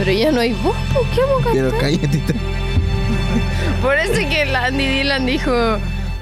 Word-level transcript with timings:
Pero 0.00 0.12
ya 0.12 0.32
no 0.32 0.40
hay 0.40 0.54
voz, 0.54 0.74
¿por 0.94 1.04
qué 1.10 1.20
vamos 1.20 1.46
a 1.46 1.52
Pero 1.52 1.70
cantar? 1.72 1.90
cállate. 1.90 2.34
Por 3.82 3.98
eso 3.98 4.14
es 4.14 4.26
que 4.28 4.46
la 4.46 4.64
Andy 4.66 4.86
Dylan 4.86 5.26
dijo, 5.26 5.52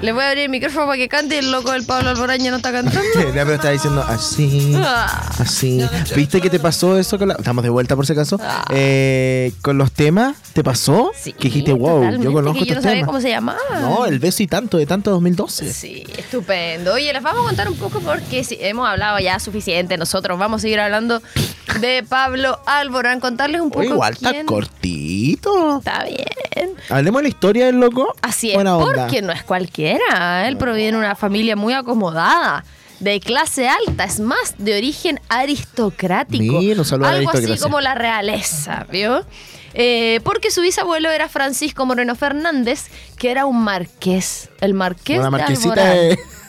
le 0.01 0.11
voy 0.11 0.21
a 0.23 0.27
abrir 0.29 0.43
el 0.45 0.49
micrófono 0.49 0.85
para 0.85 0.97
que 0.97 1.07
cante 1.07 1.35
y 1.35 1.37
el 1.39 1.51
loco 1.51 1.71
del 1.71 1.85
Pablo 1.85 2.09
Alborán 2.09 2.39
ya 2.41 2.51
no 2.51 2.57
está 2.57 2.73
cantando. 2.73 3.01
Ya, 3.33 3.43
pero 3.45 3.53
estaba 3.53 3.71
diciendo 3.71 4.03
así. 4.05 4.73
Ah, 4.77 5.29
Así. 5.39 5.81
¿Viste 6.13 6.41
que 6.41 6.49
te 6.49 6.59
pasó 6.59 6.97
eso 6.97 7.17
con 7.17 7.29
la... 7.29 7.35
Estamos 7.35 7.63
de 7.63 7.69
vuelta 7.69 7.95
por 7.95 8.05
si 8.05 8.11
acaso. 8.13 8.37
Ah. 8.41 8.65
Eh, 8.69 9.53
con 9.61 9.77
los 9.77 9.91
temas, 9.93 10.35
¿te 10.53 10.61
pasó? 10.63 11.11
sí, 11.15 11.31
que 11.31 11.47
dijiste, 11.47 11.71
wow, 11.71 11.95
totalmente, 11.99 12.25
yo 12.25 12.33
conozco 12.33 12.59
que 12.59 12.65
yo 12.65 12.75
no 12.75 12.81
sabía 12.81 12.95
temas. 12.97 13.07
cómo 13.07 13.21
se 13.21 13.29
llamaba. 13.29 13.59
No, 13.81 14.05
el 14.05 14.19
beso 14.19 14.43
y 14.43 14.47
tanto 14.47 14.77
de 14.77 14.85
tanto 14.85 15.11
2012. 15.11 15.71
Sí, 15.73 16.03
estupendo. 16.17 16.93
Oye, 16.93 17.13
les 17.13 17.21
vamos 17.23 17.43
a 17.43 17.47
contar 17.47 17.69
un 17.69 17.75
poco 17.77 17.99
porque 18.01 18.43
sí, 18.43 18.57
hemos 18.59 18.87
hablado 18.87 19.19
ya 19.19 19.39
suficiente 19.39 19.97
nosotros. 19.97 20.37
Vamos 20.37 20.59
a 20.59 20.61
seguir 20.63 20.79
hablando 20.81 21.21
de 21.79 22.03
Pablo 22.07 22.59
Alborán. 22.65 23.19
Contarles 23.19 23.61
un 23.61 23.69
poco 23.69 23.81
Oye, 23.81 23.89
igual 23.89 24.13
está 24.13 24.45
cortito. 24.45 25.77
Está 25.79 26.03
bien. 26.03 26.71
Hablemos 26.89 27.19
de 27.19 27.23
la 27.23 27.29
historia 27.29 27.65
del 27.67 27.79
loco. 27.79 28.13
Así 28.21 28.49
es, 28.49 28.55
Buena 28.55 28.77
onda. 28.77 29.03
porque 29.05 29.21
no 29.21 29.31
es 29.31 29.43
cualquiera. 29.43 30.47
Él 30.47 30.57
proviene 30.57 30.93
de 30.93 30.97
una 30.97 31.15
familia 31.15 31.55
muy 31.55 31.73
acomodada, 31.73 32.63
de 32.99 33.19
clase 33.19 33.69
alta, 33.69 34.03
es 34.03 34.19
más, 34.19 34.55
de 34.57 34.77
origen 34.77 35.19
aristocrático. 35.29 36.59
Mira, 36.59 36.83
Algo 37.07 37.29
así 37.31 37.57
como 37.59 37.79
la 37.81 37.95
realeza, 37.95 38.85
¿vio? 38.91 39.25
Eh, 39.73 40.19
porque 40.23 40.51
su 40.51 40.61
bisabuelo 40.61 41.09
era 41.11 41.29
Francisco 41.29 41.85
Moreno 41.85 42.15
Fernández, 42.15 42.87
que 43.17 43.31
era 43.31 43.45
un 43.45 43.63
marqués. 43.63 44.49
El 44.61 44.73
marqués 44.73 45.17
Una 45.19 45.25
de 45.27 45.31
marquesita 45.31 45.85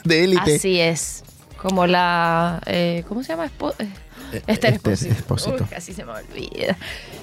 de 0.05 0.25
élite. 0.25 0.57
Así 0.57 0.81
es. 0.81 1.23
Como 1.59 1.87
la. 1.87 2.63
eh, 2.67 3.05
¿Cómo 3.09 3.23
se 3.23 3.35
llama? 3.35 3.51
Esther 4.47 4.75
Expósito. 4.75 5.13
Expósito. 5.13 5.65
Uy, 5.65 5.71
casi 5.71 5.93
se 5.93 6.05
me 6.05 6.13
olvida. 6.13 6.77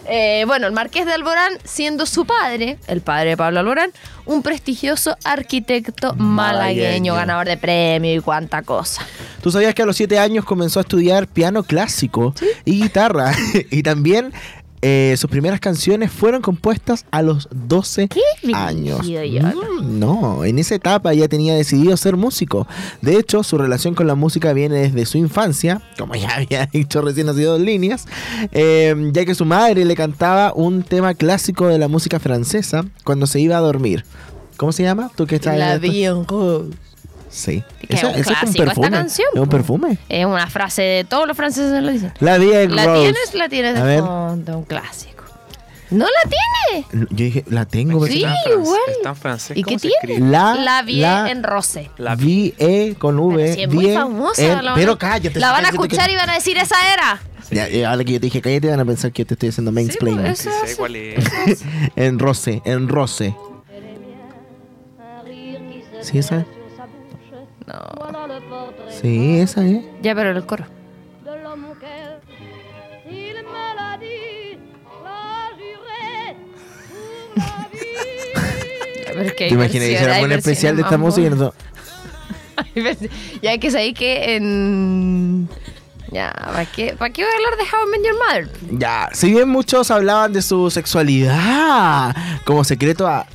Eh, 0.10 0.44
bueno, 0.48 0.68
el 0.68 0.74
Marqués 0.74 1.06
de 1.06 1.14
Alborán, 1.14 1.54
siendo 1.64 2.06
su 2.06 2.26
padre, 2.26 2.78
el 2.88 3.02
padre 3.02 3.32
de 3.32 3.38
Pablo 3.38 3.60
Alborán, 3.60 3.92
un 4.26 4.42
prestigioso 4.42 5.18
arquitecto 5.24 6.14
malagueño, 6.16 6.24
Malagueño. 6.24 7.16
ganador 7.16 7.48
de 7.48 7.58
premio 7.58 8.16
y 8.16 8.20
cuánta 8.20 8.62
cosa. 8.62 9.06
¿Tú 9.42 9.52
sabías 9.52 9.76
que 9.76 9.82
a 9.82 9.86
los 9.86 9.98
7 9.98 10.18
años 10.20 10.46
comenzó 10.46 10.80
a 10.80 10.82
estudiar 10.82 11.28
piano 11.28 11.64
clásico 11.64 12.34
y 12.66 12.82
guitarra? 12.82 13.34
y 13.72 13.84
también 13.84 14.34
eh, 14.82 15.16
sus 15.18 15.30
primeras 15.30 15.60
canciones 15.60 16.12
fueron 16.12 16.42
compuestas 16.42 17.06
a 17.10 17.22
los 17.22 17.48
12 17.52 18.10
¿Qué 18.10 18.54
años. 18.54 19.08
Yolo. 19.08 19.82
Mm, 19.82 20.00
no, 20.00 20.46
en 20.46 20.60
esa 20.60 20.76
etapa 20.76 21.14
ya 21.14 21.28
tenía 21.28 21.56
decidido 21.56 21.98
ser 21.98 22.16
músico. 22.16 22.68
De 23.02 23.18
hecho, 23.18 23.44
su 23.44 23.58
relación 23.58 23.96
con 23.96 24.06
la 24.08 24.16
música 24.16 24.54
viene 24.54 24.76
desde 24.76 25.06
su 25.06 25.18
infancia, 25.18 25.82
como 25.98 26.16
ya 26.16 26.36
había 26.36 26.66
dicho 26.72 27.02
recién 27.02 27.28
hace 27.30 27.44
dos 27.44 27.60
líneas, 27.60 28.06
eh, 28.52 28.96
ya 29.14 29.26
que 29.26 29.36
su 29.36 29.46
madre 29.46 29.84
le 29.86 29.96
cantaba 29.96 30.54
un 30.54 30.84
tema 30.84 31.16
clásico 31.16 31.68
de 31.68 31.80
la 31.80 31.88
música 31.88 32.20
francesa 32.20 32.86
cuando 33.04 33.26
se 33.26 33.40
iba 33.40 33.58
a 33.58 33.62
dormir. 33.62 34.06
¿Cómo 34.58 34.72
se 34.72 34.84
llama? 34.84 35.12
¿Tú 35.16 35.28
que 35.28 35.36
estás 35.36 35.58
La 35.58 35.76
en. 35.76 35.82
Sí. 37.38 37.64
Que 37.88 37.96
es 37.96 38.04
un 38.04 38.10
Esa- 38.10 38.20
ese 38.20 38.20
es 38.22 38.28
un 38.28 38.34
clásico 38.34 38.48
esta 38.64 38.66
perfume. 38.66 38.90
canción, 38.90 39.28
Es 39.36 39.40
un 39.42 39.50
perfume. 39.50 39.98
Es 40.10 40.26
una 40.26 40.48
frase 40.48 40.82
de 40.82 41.04
todos 41.04 41.28
los 41.28 41.38
franceses 41.38 41.84
lo 41.84 41.92
dicen. 41.92 42.12
La 42.20 42.40
Vie 42.40 42.64
en 42.64 42.76
¿La 42.76 42.86
Rose. 42.86 43.00
tienes? 43.02 43.34
La 43.36 43.48
tienes 43.50 43.76
de 43.76 43.82
ver. 43.84 44.00
fondo, 44.00 44.58
un 44.58 44.64
clásico. 44.66 45.24
¿No 45.92 46.06
la 46.06 46.30
tiene? 46.30 47.08
Yo 47.12 47.16
dije, 47.26 47.46
la 47.48 47.66
tengo. 47.66 48.00
pero 48.02 48.12
Sí, 48.12 48.26
igual. 48.50 48.80
Está 48.98 49.10
en 49.10 49.16
francés. 49.16 49.56
¿Y 49.56 49.62
¿Cómo 49.62 49.78
qué 49.78 49.82
tiene? 49.82 49.96
escribe? 50.02 50.32
La, 50.32 50.56
La 50.56 50.82
vie 50.82 51.02
la- 51.02 51.30
en 51.30 51.44
rose. 51.44 51.92
La 51.98 52.16
Vi, 52.16 52.56
E 52.58 52.96
con 52.98 53.20
V. 53.20 53.36
Pero 53.38 53.54
si 53.54 53.62
es 53.62 53.70
muy 53.74 53.86
vie, 53.86 53.94
famosa. 53.94 54.42
en- 54.42 54.50
la 54.50 54.56
van 54.56 54.68
a- 54.72 54.76
pero 54.76 54.98
cállate. 54.98 55.40
La 55.40 55.52
van 55.52 55.64
a 55.66 55.70
escuchar 55.70 56.10
y 56.10 56.16
van 56.16 56.30
a 56.30 56.34
decir, 56.34 56.58
esa 56.58 56.76
era. 56.92 57.22
Ya, 57.52 57.70
ya, 57.70 57.92
ahora 57.92 58.04
que 58.04 58.14
yo 58.14 58.20
te 58.20 58.26
dije 58.26 58.42
cállate, 58.42 58.68
van 58.70 58.80
a 58.82 58.86
pensar 58.86 59.12
que 59.14 59.22
yo 59.22 59.28
te 59.28 59.36
estoy 59.36 59.50
haciendo 59.50 59.72
mansplaining. 59.72 60.24
pues, 60.26 60.40
Sí, 60.40 60.50
Eso 60.50 60.58
sé 60.60 60.66
hace- 60.66 60.76
cuál 60.76 60.96
es. 60.98 61.24
en 61.96 62.20
roce, 62.20 62.62
en 62.66 62.88
roce. 62.90 63.36
¿Sí 66.02 66.18
esa? 66.20 66.46
No. 67.68 67.76
Sí, 69.02 69.40
esa 69.40 69.66
es. 69.66 69.84
Ya, 70.02 70.16
pero 70.16 70.32
el 70.32 70.46
coro. 70.46 70.66
¿Te 79.38 79.48
imaginas 79.50 79.88
que 79.90 79.98
hay 79.98 80.24
un 80.24 80.32
especial 80.32 80.76
de 80.76 80.82
esta 80.84 80.98
música? 80.98 81.28
y 81.28 81.30
nosotros- 81.30 81.56
Ya 83.42 83.52
hay 83.52 83.60
que 83.60 83.70
saber 83.72 83.94
que 83.94 84.36
en. 84.36 85.48
Ya, 86.12 86.32
¿para 86.34 86.66
qué, 86.66 86.96
¿para 86.98 87.12
qué 87.12 87.24
voy 87.24 87.32
a 87.32 87.36
hablar 87.36 87.58
de 87.58 87.64
How 87.64 87.86
I 87.86 87.90
Met 87.92 88.02
Your 88.08 88.16
Mother? 88.18 88.50
Ya, 88.80 89.10
si 89.12 89.30
bien 89.32 89.50
muchos 89.50 89.92
hablaban 89.92 90.32
de 90.34 90.42
su 90.42 90.72
sexualidad 90.72 92.16
como 92.46 92.64
secreto 92.64 93.06
a 93.08 93.26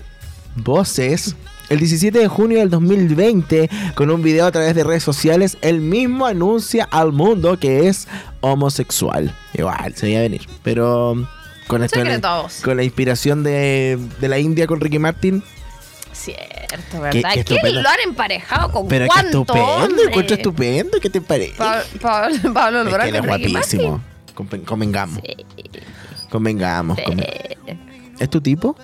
voces, 0.56 1.36
el 1.72 1.78
17 1.78 2.18
de 2.18 2.28
junio 2.28 2.58
del 2.58 2.70
2020, 2.70 3.70
con 3.94 4.10
un 4.10 4.22
video 4.22 4.46
a 4.46 4.52
través 4.52 4.74
de 4.74 4.84
redes 4.84 5.02
sociales, 5.02 5.56
él 5.62 5.80
mismo 5.80 6.26
anuncia 6.26 6.86
al 6.90 7.12
mundo 7.12 7.58
que 7.58 7.88
es 7.88 8.06
homosexual. 8.40 9.34
Igual, 9.54 9.94
se 9.96 10.06
veía 10.06 10.20
venir, 10.20 10.42
pero 10.62 11.14
con, 11.68 11.82
esto- 11.82 11.98
Secreto 12.00 12.28
a 12.28 12.42
voces. 12.42 12.62
con 12.62 12.76
la 12.76 12.84
inspiración 12.84 13.42
de, 13.42 13.98
de 14.20 14.28
la 14.28 14.38
India 14.38 14.66
con 14.66 14.80
Ricky 14.80 14.98
Martin. 14.98 15.42
Cierto, 16.12 17.00
¿verdad? 17.00 17.10
qué 17.10 17.22
¿Qué, 17.22 17.40
estupendo. 17.40 17.82
lo 17.82 17.88
han 17.88 18.00
emparejado 18.04 18.70
con 18.70 18.86
Pero 18.88 19.04
qué 19.06 19.08
cuánto 19.12 19.40
estupendo, 19.40 19.66
hombre? 19.84 20.04
encuentro 20.08 20.36
estupendo, 20.36 21.00
¿qué 21.00 21.10
te 21.10 21.20
parece? 21.20 21.54
Pa- 21.56 21.82
Pa- 22.00 22.28
Pablo 22.52 22.80
Es 22.80 22.86
Alborán 22.86 23.10
que 23.10 23.16
es 23.16 23.20
con 23.20 23.28
guapísimo. 23.28 24.00
Convengamos, 24.66 25.20
Sí. 25.24 25.36
convengamos. 26.30 26.98
conven- 26.98 27.26
¿Es 28.18 28.30
tu 28.30 28.40
tipo? 28.40 28.76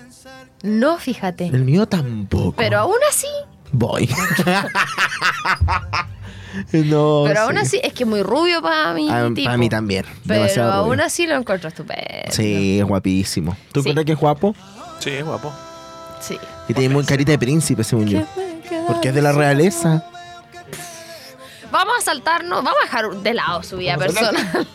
No, 0.62 0.98
fíjate. 0.98 1.46
El 1.46 1.64
mío 1.64 1.86
tampoco. 1.86 2.54
Pero 2.56 2.78
aún 2.80 2.96
así, 3.08 3.26
Voy. 3.70 4.08
no. 6.72 7.24
pero 7.26 7.40
aún 7.42 7.52
sí. 7.52 7.58
así, 7.60 7.80
es 7.82 7.92
que 7.92 8.04
muy 8.04 8.22
rubio 8.22 8.62
para 8.62 8.92
mí. 8.94 9.08
Ah, 9.10 9.28
tipo. 9.34 9.44
Para 9.46 9.56
mí 9.58 9.68
también. 9.68 10.04
Pero 10.26 10.40
demasiado 10.42 10.72
aún 10.72 10.92
rubio. 10.94 11.04
así 11.04 11.26
lo 11.26 11.36
encuentro 11.36 11.68
estupendo. 11.68 12.30
Sí, 12.30 12.78
es 12.80 12.84
guapísimo. 12.86 13.56
¿Tú 13.72 13.82
Sí. 13.82 13.92
crees 13.92 14.06
que 14.06 14.12
es 14.12 14.18
guapo? 14.18 14.54
Sí, 15.00 15.10
es 15.10 15.24
guapo. 15.24 15.52
Sí. 16.20 16.38
Y 16.68 16.74
tiene 16.74 16.92
muy 16.94 17.04
carita 17.04 17.30
de 17.32 17.38
príncipe, 17.38 17.84
según 17.84 18.06
yo. 18.08 18.22
Porque 18.86 19.08
es 19.10 19.14
de 19.14 19.22
la 19.22 19.32
realeza. 19.32 20.04
Vamos 21.70 21.94
a 21.98 22.02
saltarnos, 22.02 22.64
vamos 22.64 22.80
a 22.80 22.84
dejar 22.86 23.10
de 23.22 23.34
lado 23.34 23.62
su 23.62 23.76
vida 23.76 23.96
personal. 23.98 24.66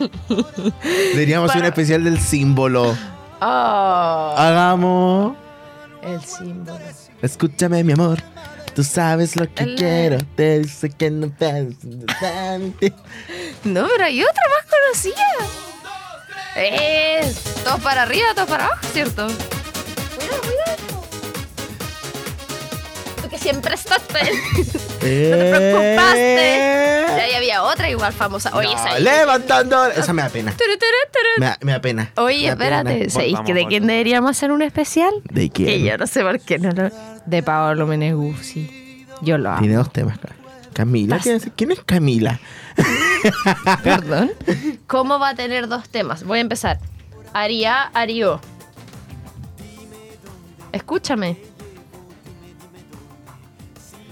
Deberíamos 1.14 1.50
hacer 1.50 1.62
un 1.64 1.68
especial 1.68 2.04
del 2.04 2.20
símbolo. 2.20 2.96
Oh, 3.42 4.36
Hagamos. 4.38 5.36
El 6.06 6.24
símbolo. 6.24 6.80
Escúchame, 7.22 7.84
mi 7.84 7.94
amor. 7.94 8.20
Tú 8.76 8.84
sabes 8.84 9.36
lo 9.36 9.52
que 9.54 9.64
El- 9.64 9.76
quiero. 9.76 10.18
Te 10.36 10.60
dice 10.60 10.90
que 10.90 11.10
no 11.12 11.32
te. 11.32 11.70
No, 13.64 13.88
pero 13.88 14.04
hay 14.06 14.22
otra 14.24 14.42
más 14.50 14.66
conocida. 14.72 15.24
Es 16.56 17.44
todos 17.64 17.82
para 17.82 18.04
arriba, 18.04 18.28
todos 18.36 18.50
para 18.50 18.66
abajo, 18.66 18.88
¿cierto? 18.94 19.28
Siempre 23.44 23.76
estás. 23.76 24.02
No 25.04 25.10
te 25.10 25.50
preocupaste. 25.52 27.06
Ya, 27.18 27.28
ya 27.30 27.38
había 27.38 27.64
otra 27.64 27.90
igual 27.90 28.14
famosa. 28.14 28.52
Oye, 28.56 28.74
No, 28.74 28.86
esa. 28.88 29.00
levantando. 29.00 29.86
Esa 29.88 30.14
me 30.14 30.22
da 30.22 30.30
pena. 30.30 30.52
Turu, 30.54 30.78
turu, 30.78 30.98
turu. 31.12 31.30
Me 31.40 31.46
da, 31.48 31.58
me 31.62 31.72
da 31.74 31.82
pena. 31.82 32.12
Oye, 32.16 32.44
Me 32.44 32.50
da 32.52 32.56
pena. 32.56 32.78
espérate. 32.80 33.10
¿Sabéis 33.10 33.34
Vamos, 33.34 33.46
que 33.48 33.54
de 33.54 33.60
vamos. 33.62 33.70
quién 33.70 33.88
deberíamos 33.88 34.32
hacer 34.32 34.52
un 34.54 34.62
especial? 34.62 35.14
¿De 35.26 35.50
quién? 35.50 35.68
Que 35.68 35.82
yo 35.84 35.98
no 35.98 36.08
sé 36.08 36.22
por 36.24 36.40
qué 36.40 36.58
no 36.58 36.72
lo. 36.72 36.90
De 37.26 37.44
Paolo 37.44 37.86
Meneguzzi. 37.86 39.06
Yo 39.22 39.38
lo 39.38 39.50
amo. 39.50 39.60
Tiene 39.60 39.76
dos 39.76 39.92
temas, 39.92 40.18
cara. 40.20 40.36
Camila. 40.74 41.16
Basta. 41.18 41.24
¿quién 41.32 41.36
es, 41.36 41.52
quién 41.56 41.72
es 41.72 41.80
Camila? 41.84 42.40
Perdón. 43.84 44.32
¿Cómo 44.88 45.20
va 45.20 45.30
a 45.30 45.36
tener 45.36 45.68
dos 45.68 45.90
temas? 45.90 46.24
Voy 46.24 46.38
a 46.38 46.42
empezar. 46.42 46.80
Aria, 47.34 47.84
Ario. 47.94 48.40
Escúchame. 50.72 51.38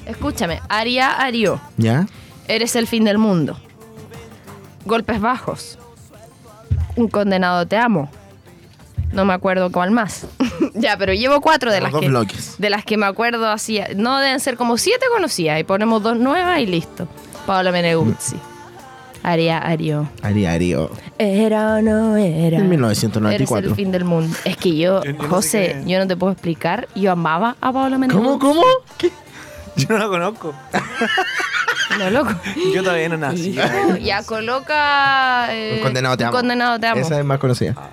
Escúchame. 0.05 0.61
Aria, 0.69 1.11
Ario. 1.11 1.59
¿Ya? 1.77 2.07
Eres 2.47 2.75
el 2.75 2.87
fin 2.87 3.03
del 3.03 3.17
mundo. 3.17 3.57
Golpes 4.85 5.21
bajos. 5.21 5.77
Un 6.95 7.07
condenado 7.07 7.65
te 7.65 7.77
amo. 7.77 8.09
No 9.13 9.25
me 9.25 9.33
acuerdo 9.33 9.71
cuál 9.71 9.91
más. 9.91 10.25
ya, 10.73 10.97
pero 10.97 11.13
llevo 11.13 11.41
cuatro 11.41 11.71
de 11.71 11.77
Los 11.79 11.83
las 11.85 11.91
dos 11.93 12.01
que 12.01 12.07
bloques. 12.07 12.55
de 12.57 12.69
las 12.69 12.83
que 12.85 12.97
me 12.97 13.05
acuerdo 13.05 13.49
así. 13.49 13.79
No 13.95 14.17
deben 14.19 14.39
ser 14.39 14.57
como 14.57 14.77
siete 14.77 15.05
conocidas 15.13 15.59
y 15.59 15.63
ponemos 15.63 16.01
dos 16.01 16.17
nuevas 16.17 16.59
y 16.59 16.65
listo. 16.65 17.07
Paola 17.45 17.71
Meneguzzi. 17.71 18.37
Aria, 19.23 19.59
Ario. 19.59 20.09
Ari 20.23 20.45
Ario. 20.47 20.89
Era 21.19 21.75
o 21.75 21.81
no 21.81 22.15
era. 22.17 22.57
En 22.57 22.63
Eres 22.63 22.69
1994. 22.69 23.69
el 23.69 23.75
fin 23.75 23.91
del 23.91 24.03
mundo. 24.03 24.35
Es 24.45 24.57
que 24.57 24.75
yo, 24.75 25.03
Yo- 25.03 25.11
yo 25.11 25.17
no 25.17 25.21
sé 25.23 25.27
José, 25.29 25.81
qué- 25.85 25.91
yo 25.91 25.99
no 25.99 26.07
te 26.07 26.15
puedo 26.17 26.31
explicar. 26.33 26.87
Yo 26.95 27.11
amaba 27.11 27.55
a 27.61 27.71
Paola 27.71 27.97
Meneguzzi. 27.99 28.25
¿Cómo, 28.25 28.39
cómo? 28.39 28.63
¿Qué? 28.97 29.11
Yo 29.87 29.97
no 29.97 29.97
la 29.97 30.07
conozco. 30.07 30.53
No, 31.99 32.09
loco. 32.09 32.31
Yo 32.73 32.83
todavía 32.83 33.09
no 33.09 33.17
nací. 33.17 33.53
ya 34.01 34.23
coloca. 34.23 35.47
eh, 35.53 35.75
Un 35.77 35.83
condenado 35.83 36.17
te 36.17 36.23
amo. 36.23 36.31
Un 36.35 36.39
condenado 36.41 36.79
te 36.79 36.87
amo. 36.87 37.01
Esa 37.01 37.19
es 37.19 37.25
más 37.25 37.39
conocida. 37.39 37.73
Ah. 37.77 37.89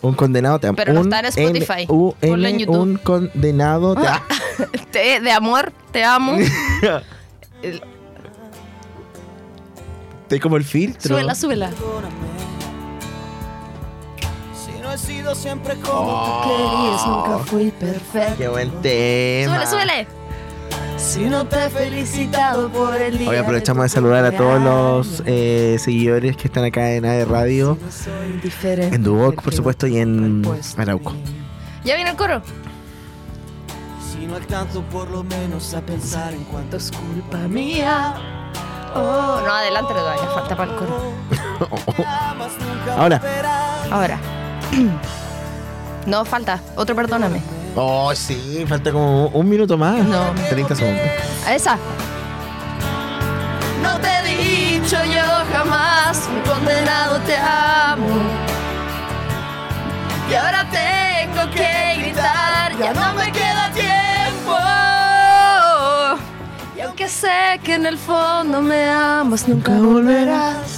Un 0.00 0.14
condenado 0.14 0.58
te 0.58 0.66
amo. 0.66 0.76
Pero 0.76 0.92
no 0.94 1.00
un 1.00 1.06
está 1.06 1.20
en 1.20 1.26
Spotify. 1.26 1.86
En 2.22 2.58
YouTube. 2.58 2.76
Un 2.76 2.96
condenado 2.96 3.94
te 3.94 4.06
amo. 4.08 4.20
Te- 4.90 5.20
de 5.20 5.30
amor, 5.32 5.72
te 5.92 6.02
amo. 6.04 6.36
El- 7.62 7.82
Estoy 10.22 10.40
como 10.40 10.56
el 10.56 10.64
filtro. 10.64 11.08
súbela, 11.14 11.34
súbela. 11.34 11.70
Si 14.54 14.80
no 14.80 14.90
he 14.92 14.98
sido 14.98 15.34
siempre 15.34 15.76
como 15.76 16.10
Oh, 16.10 16.42
Querías, 16.42 17.06
nunca 17.06 17.44
fui 17.44 17.70
perfecto. 17.70 18.34
qué 18.38 18.48
buen 18.48 18.70
tema. 18.82 19.66
Súbele, 19.66 19.66
súbele. 19.70 20.21
Si 20.96 21.24
no 21.24 21.46
te 21.46 21.66
he 21.66 21.68
felicitado 21.70 22.70
por 22.70 22.96
el 22.96 23.18
día 23.18 23.28
Hoy 23.28 23.36
aprovechamos 23.36 23.82
de 23.84 23.88
saludar 23.90 24.24
a 24.24 24.32
todos 24.32 24.60
los 24.62 25.22
eh, 25.26 25.76
seguidores 25.78 26.36
que 26.36 26.48
están 26.48 26.64
acá 26.64 26.92
en 26.92 27.04
AE 27.04 27.24
Radio, 27.24 27.76
en 28.66 29.02
Duoc, 29.02 29.42
por 29.42 29.54
supuesto, 29.54 29.86
y 29.86 29.98
en 29.98 30.42
Arauco. 30.76 31.12
Ya 31.84 31.96
viene 31.96 32.10
el 32.10 32.16
coro. 32.16 32.40
Si 34.10 34.26
no 34.26 34.36
alcanzo 34.36 34.82
por 34.84 35.10
lo 35.10 35.24
menos 35.24 35.74
a 35.74 35.80
pensar 35.80 36.32
en 36.32 36.44
cuánto 36.44 36.76
es 36.76 36.90
culpa 36.90 37.38
Mía. 37.48 38.14
Oh, 38.94 39.40
no, 39.44 39.52
adelante 39.52 39.92
todavía, 39.92 40.28
falta 40.34 40.56
para 40.56 40.72
el 40.72 40.78
coro. 40.78 41.12
Ahora. 42.96 43.20
Ahora. 43.90 44.18
No, 46.04 46.24
falta. 46.24 46.60
Otro 46.74 46.96
perdóname. 46.96 47.40
Oh, 47.74 48.14
sí, 48.14 48.64
falta 48.68 48.92
como 48.92 49.28
un 49.28 49.48
minuto 49.48 49.78
más. 49.78 50.04
No. 50.04 50.34
30 50.48 50.74
segundos. 50.74 51.02
A 51.46 51.54
esa. 51.54 51.78
No 53.82 53.98
te 53.98 54.08
he 54.08 54.78
dicho 54.78 54.96
yo 55.04 55.22
jamás, 55.52 56.28
un 56.28 56.40
condenado 56.50 57.18
te 57.20 57.36
amo. 57.36 58.06
Y 60.30 60.34
ahora 60.34 60.66
tengo 60.70 61.50
que 61.50 61.96
gritar, 61.98 62.78
ya 62.78 62.92
no 62.94 63.14
me 63.14 63.32
queda 63.32 63.70
tiempo. 63.74 64.56
Y 66.76 66.80
aunque 66.80 67.08
sé 67.08 67.60
que 67.62 67.74
en 67.74 67.86
el 67.86 67.98
fondo 67.98 68.60
me 68.60 68.88
amas, 68.90 69.48
nunca 69.48 69.72
volverás. 69.72 70.71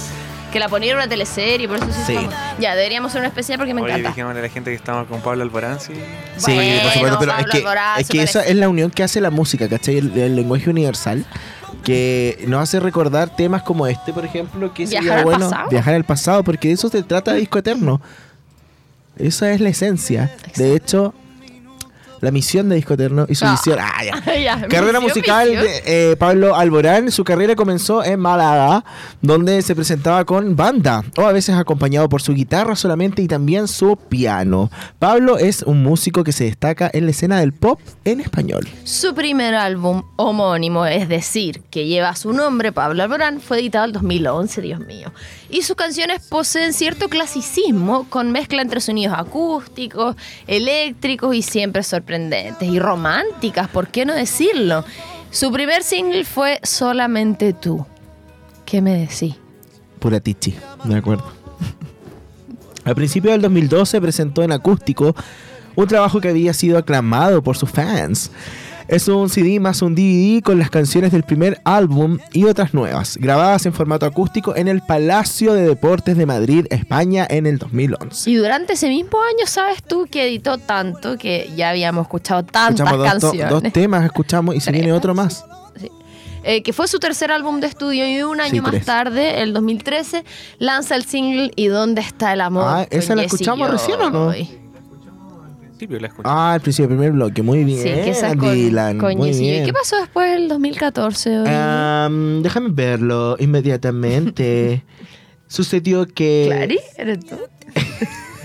Que 0.55 0.59
la 0.61 0.69
ponieron 0.69 1.01
en 1.01 1.07
una 1.07 1.09
teleserie, 1.09 1.67
por 1.67 1.75
eso 1.75 1.87
sí, 1.91 2.15
Sí. 2.17 2.27
Ya, 2.59 2.75
deberíamos 2.75 3.09
hacer 3.11 3.19
una 3.19 3.27
especial 3.27 3.57
porque 3.57 3.73
me 3.73 3.81
Oye, 3.81 3.91
encanta. 3.91 4.07
dijimos 4.11 4.33
a 4.37 4.39
la 4.39 4.47
gente 4.47 4.69
que 4.69 4.77
estamos 4.77 5.05
con 5.05 5.19
Pablo 5.19 5.43
Alborán, 5.43 5.81
sí. 5.81 5.91
Sí, 6.37 6.53
Bueno, 6.53 6.81
por 6.81 6.91
supuesto, 6.93 7.19
pero 7.19 7.31
es 7.37 7.45
que, 7.47 7.57
Alborán, 7.57 7.99
es 7.99 8.07
que 8.07 8.23
esa 8.23 8.41
es 8.45 8.55
la 8.55 8.69
unión 8.69 8.89
que 8.89 9.03
hace 9.03 9.19
la 9.19 9.31
música, 9.31 9.67
¿cachai? 9.67 9.97
El, 9.97 10.17
el 10.17 10.33
lenguaje 10.33 10.69
universal. 10.69 11.25
Que 11.83 12.45
nos 12.47 12.61
hace 12.63 12.79
recordar 12.79 13.35
temas 13.35 13.63
como 13.63 13.85
este, 13.85 14.13
por 14.13 14.23
ejemplo, 14.23 14.73
que 14.73 14.85
Viajar 14.85 15.03
sería 15.03 15.17
al 15.19 15.23
bueno 15.25 15.49
pasado. 15.49 15.69
viajar 15.69 15.93
al 15.93 16.03
pasado, 16.05 16.43
porque 16.45 16.69
de 16.69 16.73
eso 16.75 16.87
se 16.87 17.03
trata 17.03 17.33
Disco 17.33 17.57
Eterno. 17.59 17.99
Esa 19.17 19.51
es 19.51 19.59
la 19.59 19.67
esencia. 19.67 20.33
De 20.55 20.73
hecho, 20.73 21.13
la 22.25 22.31
misión 22.31 22.67
de 22.69 22.75
Disco 22.75 22.95
Eterno 22.95 23.25
y 23.29 23.35
su 23.35 23.45
Ah. 23.45 23.51
misión. 23.51 23.79
Ah, 23.81 24.03
ya. 24.03 24.21
Ya, 24.45 24.67
Carrera 24.67 24.99
misión, 24.99 25.03
musical 25.03 25.49
misión. 25.49 25.63
de 25.65 26.11
eh, 26.11 26.15
Pablo 26.17 26.55
Alborán. 26.55 27.09
Su 27.11 27.23
carrera 27.23 27.55
comenzó 27.55 28.03
en 28.03 28.19
Málaga, 28.19 28.83
donde 29.21 29.61
se 29.61 29.73
presentaba 29.75 30.25
con 30.25 30.55
banda, 30.55 31.03
o 31.17 31.21
a 31.21 31.31
veces 31.31 31.55
acompañado 31.55 32.09
por 32.09 32.21
su 32.21 32.33
guitarra 32.33 32.75
solamente 32.75 33.21
y 33.21 33.27
también 33.27 33.67
su 33.67 33.95
piano. 33.97 34.69
Pablo 34.99 35.37
es 35.37 35.61
un 35.63 35.81
músico 35.83 36.23
que 36.23 36.31
se 36.33 36.43
destaca 36.43 36.89
en 36.93 37.05
la 37.05 37.11
escena 37.11 37.39
del 37.39 37.53
pop 37.53 37.79
en 38.03 38.19
español. 38.19 38.67
Su 38.83 39.13
primer 39.15 39.55
álbum 39.55 40.03
homónimo, 40.17 40.85
es 40.85 41.07
decir, 41.07 41.61
que 41.71 41.85
lleva 41.87 42.15
su 42.15 42.33
nombre, 42.33 42.71
Pablo 42.71 43.03
Alborán, 43.03 43.39
fue 43.39 43.59
editado 43.59 43.85
en 43.85 43.91
2011, 43.93 44.61
Dios 44.61 44.79
mío. 44.81 45.11
Y 45.49 45.61
sus 45.61 45.75
canciones 45.75 46.21
poseen 46.27 46.73
cierto 46.73 47.07
clasicismo 47.07 48.07
con 48.09 48.31
mezcla 48.31 48.61
entre 48.61 48.81
sonidos 48.81 49.17
acústicos, 49.17 50.15
eléctricos 50.47 51.33
y 51.35 51.41
siempre 51.41 51.83
sorprendentes. 51.83 52.14
Y 52.61 52.79
románticas, 52.79 53.67
¿por 53.67 53.87
qué 53.87 54.05
no 54.05 54.13
decirlo? 54.13 54.85
Su 55.31 55.51
primer 55.51 55.83
single 55.83 56.25
fue 56.25 56.59
Solamente 56.63 57.53
tú. 57.53 57.85
¿Qué 58.65 58.81
me 58.81 58.97
decís? 58.97 59.35
Pura 59.99 60.19
tichi, 60.19 60.55
de 60.83 60.95
acuerdo. 60.95 61.25
A 62.83 62.93
principios 62.93 63.33
del 63.33 63.41
2012 63.41 63.99
presentó 63.99 64.43
en 64.43 64.51
acústico 64.51 65.15
un 65.75 65.87
trabajo 65.87 66.21
que 66.21 66.29
había 66.29 66.53
sido 66.53 66.77
aclamado 66.77 67.41
por 67.43 67.57
sus 67.57 67.69
fans. 67.69 68.31
Es 68.87 69.07
un 69.07 69.29
CD 69.29 69.59
más 69.59 69.81
un 69.81 69.95
DVD 69.95 70.43
con 70.43 70.59
las 70.59 70.69
canciones 70.69 71.11
del 71.11 71.23
primer 71.23 71.59
álbum 71.63 72.19
y 72.33 72.43
otras 72.45 72.75
nuevas, 72.75 73.17
grabadas 73.17 73.65
en 73.65 73.73
formato 73.73 74.05
acústico 74.05 74.55
en 74.55 74.67
el 74.67 74.81
Palacio 74.81 75.53
de 75.55 75.63
Deportes 75.67 76.15
de 76.17 76.27
Madrid, 76.27 76.67
España, 76.69 77.25
en 77.27 77.47
el 77.47 77.57
2011. 77.57 78.29
Y 78.29 78.35
durante 78.35 78.73
ese 78.73 78.87
mismo 78.89 79.17
año, 79.23 79.47
¿sabes 79.47 79.81
tú 79.81 80.05
que 80.09 80.27
editó 80.27 80.59
tanto 80.59 81.17
que 81.17 81.49
ya 81.55 81.71
habíamos 81.71 82.03
escuchado 82.03 82.43
tantas 82.45 82.85
Escuchamos 82.85 82.97
dos, 82.99 83.31
canciones? 83.31 83.49
dos 83.63 83.73
temas, 83.73 84.05
escuchamos 84.05 84.55
y 84.55 84.59
se 84.61 84.71
viene 84.71 84.93
otro 84.93 85.15
más. 85.15 85.43
eh, 86.43 86.61
que 86.61 86.71
fue 86.71 86.87
su 86.87 86.99
tercer 86.99 87.31
álbum 87.31 87.59
de 87.61 87.65
estudio 87.65 88.07
y 88.07 88.21
un 88.21 88.39
año 88.39 88.51
Sí, 88.53 88.61
más 88.61 88.71
tres. 88.71 88.85
tarde, 88.85 89.41
el 89.41 89.51
2013, 89.53 90.23
lanza 90.59 90.95
el 90.95 91.05
single 91.05 91.51
¿Y 91.55 91.67
dónde 91.67 92.01
está 92.01 92.33
el 92.33 92.41
amor? 92.41 92.65
Ah, 92.67 92.87
¿esa 92.91 93.15
la 93.15 93.23
escuchamos 93.23 93.67
recién 93.71 93.99
o 93.99 94.11
no? 94.11 94.31
La 95.79 96.07
escuché. 96.07 96.23
Ah, 96.23 96.53
al 96.53 96.61
principio 96.61 96.87
del 96.87 96.97
primer 96.97 97.11
bloque, 97.11 97.43
muy 97.43 97.63
bien, 97.65 97.79
Sí, 97.79 97.89
que 97.89 98.09
esa 98.11 98.33
Dylan, 98.33 98.97
con 98.97 99.17
muy 99.17 99.31
bien. 99.31 99.65
¿Qué 99.65 99.73
pasó 99.73 99.97
después 99.97 100.31
del 100.31 100.47
2014? 100.47 101.39
oye? 101.39 101.49
Am, 101.49 102.41
déjame 102.41 102.69
verlo 102.71 103.35
inmediatamente. 103.39 104.83
Sucedió 105.47 106.07
que 106.07 106.45
¿Clary? 106.47 106.79
¿Eres 106.97 107.19
tú? 107.25 107.35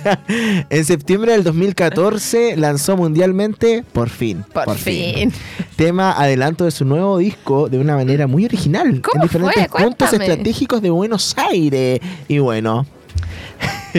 en 0.70 0.84
septiembre 0.84 1.32
del 1.32 1.44
2014 1.44 2.56
lanzó 2.56 2.96
mundialmente 2.96 3.84
Por 3.92 4.08
fin. 4.08 4.44
Por, 4.52 4.76
fin. 4.76 5.32
Tema 5.76 6.12
adelanto 6.12 6.64
de 6.64 6.70
su 6.70 6.84
nuevo 6.84 7.18
disco 7.18 7.68
de 7.68 7.78
una 7.78 7.94
manera 7.94 8.26
muy 8.26 8.44
original. 8.44 9.00
¿Cómo 9.02 9.22
en 9.22 9.28
diferentes 9.28 9.68
fue? 9.68 9.84
puntos 9.84 10.12
estratégicos 10.12 10.82
de 10.82 10.90
Buenos 10.90 11.36
Aires. 11.38 12.00
Y 12.28 12.38
bueno, 12.38 12.86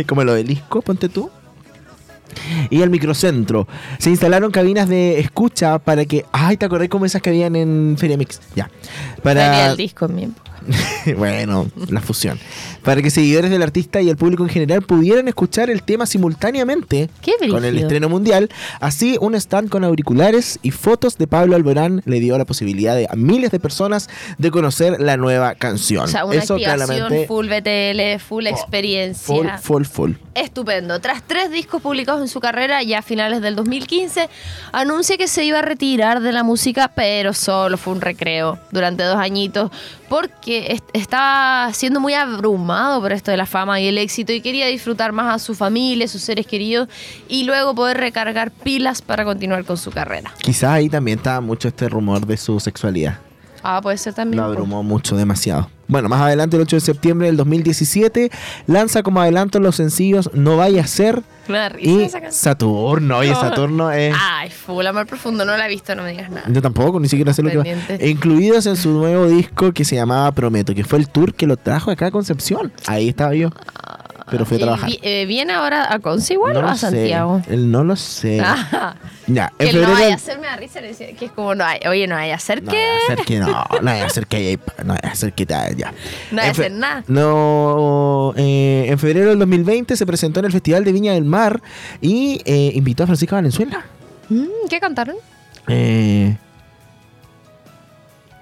como 0.07 0.23
lo 0.23 0.33
del 0.33 0.47
disco, 0.47 0.81
ponte 0.81 1.07
tú. 1.07 1.29
Y 2.69 2.81
el 2.81 2.89
microcentro. 2.89 3.67
Se 3.97 4.09
instalaron 4.09 4.51
cabinas 4.51 4.89
de 4.89 5.19
escucha 5.19 5.79
para 5.79 6.05
que. 6.05 6.25
Ay, 6.31 6.57
¿te 6.57 6.65
acordás 6.65 6.89
como 6.89 7.05
esas 7.05 7.21
que 7.21 7.29
habían 7.29 7.55
en 7.55 7.95
Feria 7.97 8.17
Mix? 8.17 8.41
Ya. 8.55 8.69
Para, 9.23 9.71
el 9.71 9.77
disco 9.77 10.05
en 10.05 10.15
mi 10.15 10.23
época. 10.23 10.50
bueno, 11.17 11.67
la 11.89 12.01
fusión. 12.01 12.39
Para 12.83 13.01
que 13.01 13.09
seguidores 13.11 13.51
del 13.51 13.61
artista 13.61 14.01
y 14.01 14.09
el 14.09 14.17
público 14.17 14.43
en 14.43 14.49
general 14.49 14.81
pudieran 14.81 15.27
escuchar 15.27 15.69
el 15.69 15.83
tema 15.83 16.05
simultáneamente 16.05 17.09
con 17.49 17.63
el 17.65 17.77
estreno 17.77 18.09
mundial. 18.09 18.49
Así, 18.79 19.17
un 19.21 19.35
stand 19.35 19.69
con 19.69 19.83
auriculares 19.83 20.59
y 20.63 20.71
fotos 20.71 21.17
de 21.17 21.27
Pablo 21.27 21.55
Alborán 21.55 22.01
le 22.05 22.19
dio 22.19 22.37
la 22.37 22.45
posibilidad 22.45 22.95
de- 22.95 23.07
a 23.09 23.15
miles 23.15 23.51
de 23.51 23.59
personas 23.59 24.09
de 24.37 24.49
conocer 24.51 24.99
la 24.99 25.17
nueva 25.17 25.55
canción. 25.55 26.05
O 26.05 26.07
sea, 26.07 26.25
una 26.25 26.35
Eso 26.35 26.55
activación 26.55 26.87
claramente 26.87 27.27
full 27.27 27.47
BTL, 27.47 28.19
full 28.19 28.47
experiencia. 28.47 29.25
full, 29.25 29.47
full, 29.61 29.83
full. 29.83 30.11
Estupendo. 30.33 30.99
Tras 31.01 31.23
tres 31.27 31.51
discos 31.51 31.81
publicados 31.81 32.21
en 32.21 32.27
su 32.27 32.39
carrera, 32.39 32.81
ya 32.83 32.99
a 32.99 33.01
finales 33.01 33.41
del 33.41 33.55
2015, 33.55 34.29
anuncia 34.71 35.17
que 35.17 35.27
se 35.27 35.43
iba 35.43 35.59
a 35.59 35.61
retirar 35.61 36.21
de 36.21 36.31
la 36.31 36.43
música, 36.43 36.91
pero 36.95 37.33
solo 37.33 37.77
fue 37.77 37.93
un 37.93 38.01
recreo 38.01 38.57
durante 38.71 39.03
dos 39.03 39.17
añitos, 39.17 39.71
porque 40.11 40.73
est- 40.73 40.89
estaba 40.91 41.71
siendo 41.73 42.01
muy 42.01 42.13
abrumado 42.15 42.99
por 42.99 43.13
esto 43.13 43.31
de 43.31 43.37
la 43.37 43.45
fama 43.45 43.79
y 43.79 43.87
el 43.87 43.97
éxito 43.97 44.33
y 44.33 44.41
quería 44.41 44.67
disfrutar 44.67 45.13
más 45.13 45.33
a 45.33 45.39
su 45.39 45.55
familia, 45.55 46.05
sus 46.09 46.21
seres 46.21 46.45
queridos 46.45 46.89
y 47.29 47.45
luego 47.45 47.73
poder 47.73 47.95
recargar 47.95 48.51
pilas 48.51 49.01
para 49.01 49.23
continuar 49.23 49.63
con 49.63 49.77
su 49.77 49.89
carrera. 49.89 50.33
Quizás 50.43 50.71
ahí 50.71 50.89
también 50.89 51.19
estaba 51.19 51.39
mucho 51.39 51.69
este 51.69 51.87
rumor 51.87 52.25
de 52.27 52.35
su 52.35 52.59
sexualidad. 52.59 53.19
Ah, 53.63 53.79
puede 53.81 53.97
ser 53.97 54.13
también. 54.13 54.41
Lo 54.41 54.49
abrumó 54.49 54.83
mucho, 54.83 55.15
demasiado. 55.15 55.69
Bueno, 55.87 56.07
más 56.07 56.21
adelante, 56.21 56.55
el 56.55 56.63
8 56.63 56.77
de 56.77 56.79
septiembre 56.79 57.27
del 57.27 57.35
2017, 57.35 58.31
lanza 58.67 59.03
como 59.03 59.19
adelanto 59.19 59.59
los 59.59 59.75
sencillos 59.75 60.29
No 60.33 60.55
Vaya 60.55 60.83
a 60.83 60.87
Ser 60.87 61.21
y. 61.79 62.07
Saturno. 62.29 63.17
Oye, 63.17 63.35
Saturno 63.35 63.91
es... 63.91 64.15
Ay, 64.17 64.49
full 64.49 64.85
amor 64.85 65.05
profundo, 65.05 65.43
no 65.43 65.57
la 65.57 65.65
he 65.65 65.69
visto, 65.69 65.93
no 65.93 66.03
me 66.03 66.11
digas 66.11 66.29
nada. 66.29 66.47
Yo 66.49 66.61
tampoco, 66.61 66.97
ni 66.99 67.09
siquiera 67.09 67.33
sé 67.33 67.43
lo 67.43 67.49
que 67.49 67.57
va. 67.57 67.63
E 67.65 68.09
incluidos 68.09 68.67
en 68.67 68.77
su 68.77 68.91
nuevo 68.91 69.27
disco 69.27 69.73
que 69.73 69.83
se 69.83 69.95
llamaba 69.95 70.31
Prometo, 70.31 70.73
que 70.73 70.85
fue 70.85 70.97
el 70.97 71.09
tour 71.09 71.33
que 71.33 71.45
lo 71.45 71.57
trajo 71.57 71.91
acá 71.91 72.05
a 72.05 72.11
Concepción. 72.11 72.71
Ahí 72.87 73.09
estaba 73.09 73.35
yo. 73.35 73.49
Pero 74.31 74.45
fui 74.45 74.55
a 74.55 74.59
¿Y 74.59 74.63
trabajar. 74.63 74.89
vi- 74.89 74.99
eh, 75.03 75.25
¿Viene 75.25 75.51
ahora 75.53 75.93
a 75.93 75.99
Conce 75.99 76.33
igual 76.33 76.55
o 76.57 76.65
a 76.65 76.73
sé, 76.75 76.87
Santiago? 76.89 77.41
él 77.49 77.69
no 77.69 77.83
lo 77.83 77.95
sé. 77.97 78.39
Ah, 78.43 78.95
Ya, 79.27 79.51
que 79.59 79.71
no 79.73 79.91
vaya 79.91 80.13
a 80.13 80.15
hacerme 80.15 80.47
da 80.47 80.55
risa, 80.55 80.79
que 80.81 81.25
es 81.25 81.31
como, 81.31 81.53
no 81.53 81.63
hay, 81.63 81.79
oye, 81.87 82.07
no 82.07 82.15
vaya 82.15 82.33
a 82.33 82.37
hacer 82.37 82.63
no 82.63 82.71
que... 82.71 82.77
a 82.83 83.15
ser 83.15 83.25
que 83.25 83.39
no, 83.39 83.47
no 83.81 83.81
vaya 83.83 84.05
a 84.05 84.09
ser 84.09 84.25
que 84.27 84.57
no 84.83 84.93
vaya 84.93 85.09
a 85.11 85.15
ser 85.15 85.33
que 85.33 85.45
ya. 85.45 85.93
No 86.31 86.37
vaya 86.37 86.47
a 86.47 86.51
hacer 86.51 86.71
nada. 86.71 87.03
No, 87.07 88.33
eh, 88.35 88.85
en 88.87 88.97
febrero 88.99 89.29
del 89.29 89.39
2020 89.39 89.95
se 89.95 90.05
presentó 90.05 90.39
en 90.39 90.47
el 90.47 90.51
Festival 90.51 90.83
de 90.83 90.91
Viña 90.91 91.13
del 91.13 91.25
Mar 91.25 91.61
y 92.01 92.41
eh, 92.45 92.71
invitó 92.73 93.03
a 93.03 93.05
Francisca 93.07 93.35
Valenzuela. 93.35 93.85
Mm, 94.29 94.45
¿Qué 94.69 94.79
cantaron? 94.79 95.15
Eh... 95.67 96.35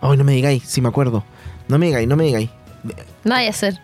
Ay, 0.01 0.17
no 0.17 0.23
me 0.23 0.31
digáis, 0.33 0.63
si 0.63 0.81
me 0.81 0.87
acuerdo. 0.87 1.23
No 1.67 1.77
me 1.77 1.87
digáis, 1.87 2.07
no 2.07 2.15
me 2.15 2.23
digáis. 2.23 2.49
No 3.23 3.31
vaya 3.35 3.47
a 3.47 3.51
hacer. 3.51 3.79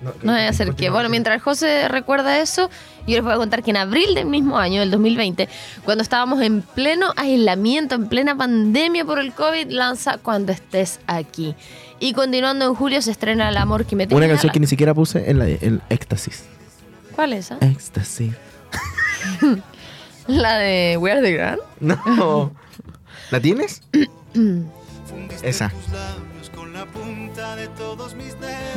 No 0.00 0.32
voy 0.32 0.42
a 0.42 0.48
hacer 0.48 0.74
que. 0.74 0.90
Bueno, 0.90 1.08
mientras 1.08 1.42
José 1.42 1.88
recuerda 1.88 2.38
eso, 2.40 2.70
yo 3.06 3.16
les 3.16 3.22
voy 3.22 3.32
a 3.32 3.36
contar 3.36 3.62
que 3.62 3.70
en 3.70 3.78
abril 3.78 4.14
del 4.14 4.26
mismo 4.26 4.58
año, 4.58 4.80
del 4.80 4.90
2020, 4.90 5.48
cuando 5.84 6.02
estábamos 6.02 6.40
en 6.40 6.62
pleno 6.62 7.12
aislamiento, 7.16 7.96
en 7.96 8.08
plena 8.08 8.36
pandemia 8.36 9.04
por 9.04 9.18
el 9.18 9.32
COVID, 9.32 9.70
lanza 9.70 10.18
Cuando 10.18 10.52
estés 10.52 11.00
aquí. 11.06 11.54
Y 12.00 12.12
continuando 12.12 12.64
en 12.66 12.74
julio 12.74 13.02
se 13.02 13.10
estrena 13.10 13.48
El 13.48 13.56
amor 13.56 13.86
que 13.86 13.96
me 13.96 14.06
tenía. 14.06 14.18
Una 14.18 14.28
canción 14.28 14.52
que 14.52 14.60
ni 14.60 14.68
siquiera 14.68 14.94
puse 14.94 15.30
en 15.30 15.38
la 15.40 15.46
de 15.46 15.58
el 15.62 15.80
Éxtasis. 15.88 16.44
¿Cuál 17.16 17.32
es 17.32 17.46
esa? 17.46 17.58
Éxtasis. 17.60 18.34
La 20.28 20.58
de 20.58 20.98
We 20.98 21.10
Are 21.10 21.22
the 21.22 21.32
Grand. 21.32 21.58
No. 21.80 22.52
¿La 23.30 23.40
tienes? 23.40 23.82
Esa. 25.42 25.72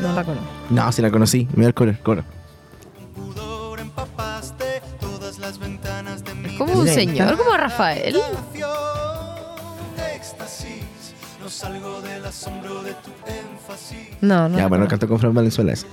No 0.02 0.14
la 0.14 0.24
conozco. 0.24 0.50
No, 0.70 0.92
sí 0.92 1.02
la 1.02 1.12
conocí. 1.12 1.48
Mira 1.54 1.68
el 1.68 1.74
coro, 1.74 1.92
el 1.92 2.00
coro. 2.00 2.24
Es 6.46 6.58
como 6.58 6.74
un 6.74 6.88
señor, 6.88 7.38
como 7.38 7.56
Rafael. 7.56 8.16
No, 14.22 14.50
no. 14.50 14.58
ya, 14.58 14.68
bueno, 14.68 14.88
cantó 14.88 15.08
con 15.08 15.20
Fran 15.20 15.34
Valenzuela 15.34 15.74
esa. 15.74 15.88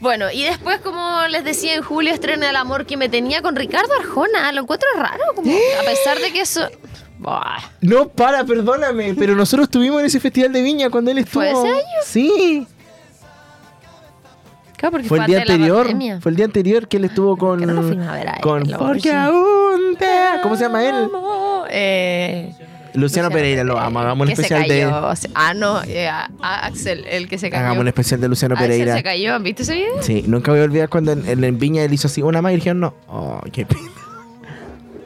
Bueno, 0.00 0.30
y 0.32 0.44
después, 0.44 0.80
como 0.80 1.26
les 1.28 1.44
decía, 1.44 1.74
en 1.74 1.82
julio 1.82 2.12
estrena 2.14 2.50
El 2.50 2.56
amor 2.56 2.86
que 2.86 2.96
me 2.96 3.08
tenía 3.08 3.42
con 3.42 3.56
Ricardo 3.56 3.92
Arjona. 3.98 4.52
Lo 4.52 4.62
encuentro 4.62 4.88
raro, 4.96 5.24
como 5.34 5.50
a 5.50 5.84
pesar 5.84 6.18
de 6.18 6.32
que 6.32 6.40
eso. 6.42 6.68
Buah. 7.18 7.58
No, 7.80 8.08
para, 8.08 8.44
perdóname, 8.44 9.14
pero 9.14 9.34
nosotros 9.34 9.64
estuvimos 9.66 10.00
en 10.00 10.06
ese 10.06 10.20
festival 10.20 10.52
de 10.52 10.62
Viña 10.62 10.88
cuando 10.88 11.10
él 11.10 11.18
estuvo. 11.18 11.42
¿Fue 11.42 11.50
ese 11.50 11.68
año? 11.68 11.84
Sí, 12.04 12.66
Claro, 14.78 14.92
porque 14.92 15.08
fue 15.08 15.18
el 15.18 15.26
día 15.26 15.40
anterior. 15.40 15.78
pandemia. 15.86 16.20
Fue 16.20 16.30
el 16.30 16.36
día 16.36 16.44
anterior 16.46 16.88
que 16.88 16.96
él 16.96 17.04
estuvo 17.04 17.36
con. 17.36 17.60
no 17.60 17.82
ver 17.82 18.28
él, 18.28 18.32
con 18.40 18.62
Porque 18.78 19.12
aún 19.12 19.96
te. 19.98 20.06
¿Cómo 20.42 20.56
se 20.56 20.62
llama 20.64 20.84
él? 20.88 21.08
Eh, 21.70 22.54
Luciano 22.94 23.30
Pereira, 23.30 23.62
lo 23.64 23.78
amo. 23.78 23.98
Hagamos 24.00 24.28
un 24.28 24.34
se 24.36 24.40
especial 24.42 24.66
de. 24.68 24.84
Ah, 25.34 25.52
no, 25.54 25.82
eh, 25.84 26.08
a- 26.08 26.30
a 26.40 26.66
Axel, 26.66 27.04
el 27.08 27.28
que 27.28 27.38
se 27.38 27.50
cayó. 27.50 27.60
Hagamos 27.64 27.82
un 27.82 27.88
especial 27.88 28.20
de 28.20 28.28
Luciano 28.28 28.54
Axel 28.54 28.68
Pereira. 28.70 28.96
se 28.96 29.02
cayó, 29.02 29.34
¿han 29.34 29.42
visto 29.42 29.62
ese 29.62 29.74
video? 29.74 30.00
Sí, 30.02 30.24
nunca 30.26 30.52
voy 30.52 30.60
a 30.60 30.64
olvidar 30.64 30.88
cuando 30.88 31.12
en, 31.12 31.28
en- 31.28 31.44
en 31.44 31.58
Viña 31.58 31.82
él 31.84 31.92
hizo 31.92 32.06
así 32.08 32.22
una 32.22 32.40
más 32.40 32.52
y 32.52 32.56
dijeron 32.56 32.80
no. 32.80 32.94
Oh, 33.08 33.40
qué 33.52 33.66
pena. 33.66 33.80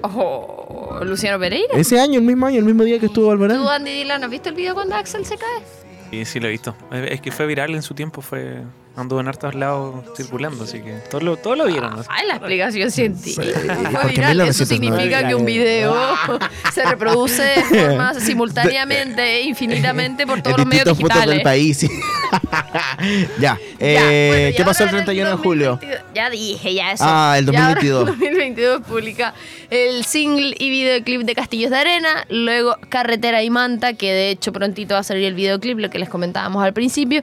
Ojo, 0.02 0.98
Luciano 1.04 1.38
Pereira. 1.38 1.74
Ese 1.74 2.00
año, 2.00 2.18
el 2.18 2.24
mismo 2.26 2.46
año, 2.46 2.58
el 2.58 2.64
mismo 2.64 2.82
día 2.84 2.98
que 2.98 3.06
estuvo 3.06 3.26
¿Tú, 3.26 3.30
Alvarado. 3.32 3.70
Andy 3.70 3.90
Dylan, 3.90 4.24
has 4.24 4.30
visto 4.30 4.48
el 4.48 4.54
video 4.54 4.74
cuando 4.74 4.96
Axel 4.96 5.24
se 5.24 5.36
cae? 5.36 5.62
Sí, 6.10 6.24
sí 6.24 6.40
lo 6.40 6.48
he 6.48 6.50
visto. 6.50 6.74
Es 6.92 7.20
que 7.20 7.30
fue 7.30 7.46
viral 7.46 7.74
en 7.74 7.82
su 7.82 7.94
tiempo, 7.94 8.20
fue 8.20 8.62
anduvo 8.96 9.20
en 9.20 9.28
hartos 9.28 9.54
lados 9.54 10.04
circulando, 10.16 10.64
así 10.64 10.80
que 10.80 10.92
todos 11.10 11.22
lo, 11.22 11.36
todos 11.36 11.56
lo 11.56 11.66
vieron. 11.66 11.94
Ay, 12.08 12.26
la 12.26 12.34
explicación 12.36 12.90
científica. 12.90 13.42
Sí, 13.42 13.68
Fue 13.92 14.10
viral. 14.10 14.40
Eso 14.42 14.64
1990. 14.64 14.66
significa 14.66 15.28
que 15.28 15.34
un 15.34 15.44
video 15.44 15.94
se 16.72 16.84
reproduce 16.84 17.42
de 17.70 17.86
forma 17.86 18.14
simultáneamente 18.14 19.22
e 19.22 19.42
infinitamente 19.42 20.26
por 20.26 20.42
todos 20.42 20.56
en 20.58 20.64
los 20.64 20.66
medios 20.66 20.84
distintos 20.86 20.98
puntos 20.98 21.16
digitales. 21.16 21.36
del 21.36 21.42
país. 21.42 21.78
sí. 21.78 21.88
ya. 23.40 23.40
Ya, 23.40 23.58
eh, 23.78 24.26
bueno, 24.28 24.48
y 24.48 24.54
¿Qué 24.54 24.64
pasó 24.64 24.84
el 24.84 24.88
ahora 24.90 24.98
en 25.00 25.04
31 25.06 25.30
de 25.30 25.36
julio? 25.42 25.68
2022 25.72 26.14
Ya 26.14 26.30
dije, 26.30 26.74
ya 26.74 26.92
eso. 26.92 27.04
Ah, 27.06 27.34
el 27.38 27.44
Y 27.52 27.56
ahora 27.56 27.74
2022. 27.74 28.00
en 28.00 28.06
2022 28.20 28.80
publica 28.86 29.34
el 29.70 30.04
single 30.04 30.54
y 30.58 30.70
videoclip 30.70 31.22
de 31.22 31.34
Castillos 31.34 31.70
de 31.70 31.78
Arena, 31.78 32.26
luego 32.28 32.76
Carretera 32.88 33.42
y 33.42 33.50
Manta, 33.50 33.94
que 33.94 34.12
de 34.12 34.30
hecho 34.30 34.52
prontito 34.52 34.94
va 34.94 35.00
a 35.00 35.02
salir 35.02 35.24
el 35.24 35.34
videoclip, 35.34 35.78
lo 35.78 35.90
que 35.90 35.98
les 35.98 36.08
comentábamos 36.08 36.62
al 36.62 36.72
principio. 36.72 37.22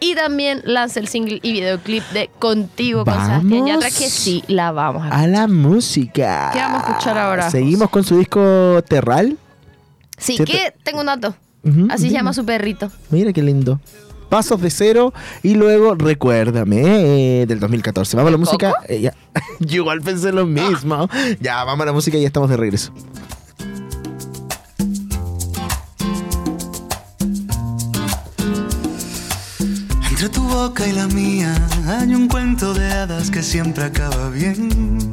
Y 0.00 0.14
también 0.14 0.62
lanza 0.64 1.00
el 1.00 1.08
single 1.08 1.40
y 1.42 1.52
videoclip 1.52 2.04
de 2.10 2.30
Contigo 2.38 3.04
con 3.04 3.14
Sebastián 3.14 3.66
Yatra, 3.66 3.88
que 3.88 4.10
sí 4.10 4.44
la 4.46 4.72
vamos 4.72 5.04
a 5.04 5.20
A 5.20 5.26
la 5.26 5.46
música. 5.46 6.50
¿Qué 6.52 6.58
vamos 6.58 6.82
a 6.82 6.90
escuchar 6.90 7.18
ahora, 7.18 7.50
Seguimos 7.50 7.90
con 7.90 8.04
su 8.04 8.18
disco 8.18 8.82
Terral. 8.88 9.38
Sí, 10.18 10.36
¿Cierto? 10.36 10.52
que 10.52 10.74
tengo 10.82 11.00
un 11.00 11.06
dato. 11.06 11.34
Así 11.90 12.08
se 12.08 12.14
llama 12.14 12.32
su 12.32 12.44
perrito. 12.44 12.90
Mira 13.10 13.32
qué 13.32 13.42
lindo. 13.42 13.80
Pasos 14.28 14.60
de 14.60 14.70
cero 14.70 15.12
y 15.42 15.54
luego 15.54 15.94
Recuérdame 15.94 17.42
eh, 17.42 17.46
del 17.46 17.60
2014. 17.60 18.16
Vamos 18.16 18.28
a 18.28 18.32
la 18.32 18.38
música. 18.38 18.74
Eh, 18.88 19.00
ya. 19.00 19.14
Yo 19.60 19.76
igual 19.76 20.00
pensé 20.00 20.32
lo 20.32 20.46
mismo. 20.46 21.08
Ya, 21.40 21.64
vamos 21.64 21.82
a 21.82 21.86
la 21.86 21.92
música 21.92 22.16
y 22.18 22.22
ya 22.22 22.26
estamos 22.26 22.50
de 22.50 22.56
regreso. 22.56 22.92
Entre 30.16 30.30
tu 30.30 30.44
boca 30.44 30.86
y 30.86 30.92
la 30.92 31.06
mía 31.08 31.54
hay 31.86 32.14
un 32.14 32.26
cuento 32.26 32.72
de 32.72 32.90
hadas 32.90 33.30
que 33.30 33.42
siempre 33.42 33.84
acaba 33.84 34.30
bien. 34.30 35.12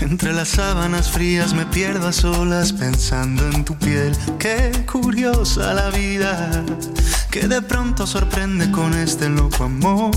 Entre 0.00 0.32
las 0.32 0.50
sábanas 0.50 1.10
frías 1.10 1.54
me 1.54 1.66
pierdo 1.66 2.06
a 2.06 2.12
solas 2.12 2.72
pensando 2.72 3.44
en 3.50 3.64
tu 3.64 3.76
piel. 3.76 4.16
Qué 4.38 4.70
curiosa 4.86 5.74
la 5.74 5.90
vida 5.90 6.64
que 7.32 7.48
de 7.48 7.60
pronto 7.60 8.06
sorprende 8.06 8.70
con 8.70 8.94
este 8.94 9.28
loco 9.28 9.64
amor. 9.64 10.12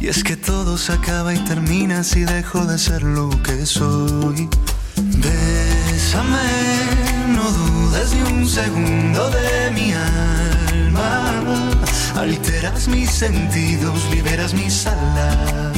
Y 0.00 0.08
es 0.08 0.24
que 0.24 0.38
todo 0.38 0.78
se 0.78 0.92
acaba 0.92 1.34
y 1.34 1.38
termina 1.40 2.02
si 2.02 2.24
dejo 2.24 2.64
de 2.64 2.78
ser 2.78 3.02
lo 3.02 3.28
que 3.42 3.66
soy. 3.66 4.48
Bésame, 4.96 6.38
no 7.28 7.81
ni 7.92 8.22
un 8.22 8.48
segundo 8.48 9.30
de 9.30 9.70
mi 9.70 9.92
alma. 9.92 11.42
Alteras 12.16 12.88
mis 12.88 13.10
sentidos, 13.10 14.08
liberas 14.10 14.54
mis 14.54 14.86
alas. 14.86 15.76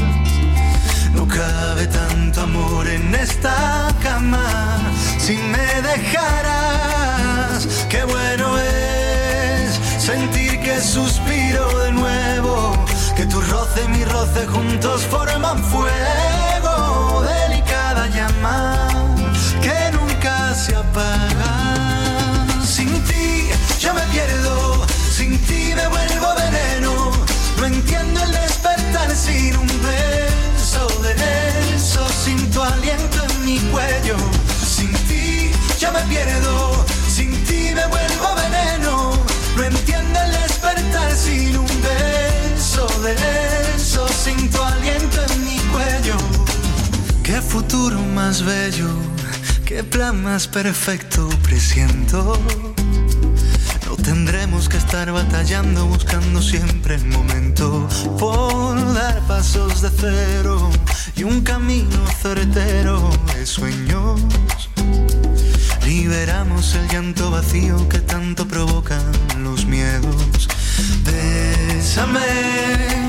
No 1.13 1.27
cabe 1.27 1.87
tanto 1.89 2.43
amor 2.43 2.87
en 2.87 3.15
esta 3.15 3.89
cama 4.03 4.79
si 5.19 5.37
me 5.37 5.83
dejaras. 5.91 7.67
Qué 7.89 8.05
bueno 8.05 8.59
es 8.59 9.81
sentir 9.99 10.61
que 10.61 10.81
suspiro 10.81 11.67
de 11.81 11.93
nuevo, 11.93 12.77
que 13.17 13.27
tu 13.27 13.41
roce 13.41 13.85
y 13.85 13.89
mi 13.89 14.05
roce 14.05 14.47
juntos 14.47 15.03
forman 15.11 15.63
fuego, 15.65 17.23
delicada 17.23 18.07
llama 18.09 18.89
que 19.61 19.77
nunca 19.93 20.55
se 20.55 20.77
apaga. 20.77 21.34
Sin 37.09 37.33
ti 37.45 37.71
me 37.75 37.87
vuelvo 37.87 38.35
veneno. 38.37 39.13
No 39.57 39.63
entiendo 39.63 40.21
el 40.21 40.33
despertar 40.33 41.13
sin 41.15 41.57
un 41.57 41.67
beso 41.67 42.87
de 43.03 43.15
eso, 43.77 44.07
sin 44.09 44.51
tu 44.51 44.61
aliento 44.63 45.21
en 45.31 45.45
mi 45.45 45.59
cuello. 45.73 46.17
Qué 47.23 47.41
futuro 47.41 47.99
más 48.15 48.45
bello, 48.45 48.89
qué 49.65 49.83
plan 49.83 50.23
más 50.23 50.47
perfecto 50.47 51.29
presiento. 51.43 52.39
No 53.87 53.97
tendremos 53.97 54.69
que 54.69 54.77
estar 54.77 55.11
batallando, 55.13 55.87
buscando 55.87 56.43
siempre 56.43 56.97
el 56.97 57.07
momento 57.07 57.89
por 58.19 58.95
dar 58.95 59.21
pasos 59.27 59.81
de 59.81 59.91
cero 59.91 60.71
y 61.17 61.25
un 61.25 61.43
camino 61.43 61.99
certero 62.23 63.11
de 63.35 63.47
sueños. 63.47 64.21
Liberamos 65.85 66.75
el 66.75 66.89
llanto 66.89 67.31
vacío 67.31 67.89
que 67.89 67.99
tanto 67.99 68.47
provocan 68.47 69.05
los 69.43 69.67
miedos. 69.67 70.49
Bésame, 71.05 72.21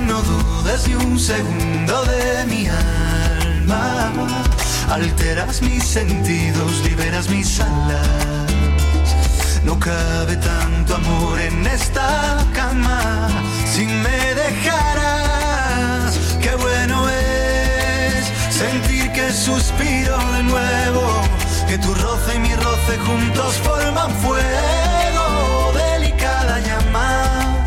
no 0.08 0.22
dudes 0.22 0.88
ni 0.88 0.96
un 0.96 1.20
segundo 1.20 2.03
de 2.05 2.46
mi 2.46 2.67
alma. 2.67 4.12
Alteras 4.89 5.62
mis 5.62 5.84
sentidos, 5.84 6.82
liberas 6.84 7.29
mis 7.29 7.60
alas. 7.60 8.55
No 9.63 9.79
cabe 9.79 10.36
tanto 10.38 10.96
amor 10.96 11.39
en 11.39 11.65
esta 11.65 12.46
cama 12.53 13.29
si 13.74 13.86
me 13.86 14.36
dejaras. 14.36 16.17
Qué 16.41 16.53
bueno 16.55 17.10
es 17.10 18.32
sentir 18.55 19.12
que 19.12 19.32
suspiro 19.34 20.17
de 20.34 20.44
nuevo, 20.44 21.24
que 21.67 21.77
tu 21.77 21.93
roce 21.93 22.36
y 22.36 22.39
mi 22.39 22.53
roce 22.55 22.98
juntos 23.05 23.55
forman 23.63 24.12
fuego, 24.22 25.74
delicada 25.74 26.60
llama 26.60 27.63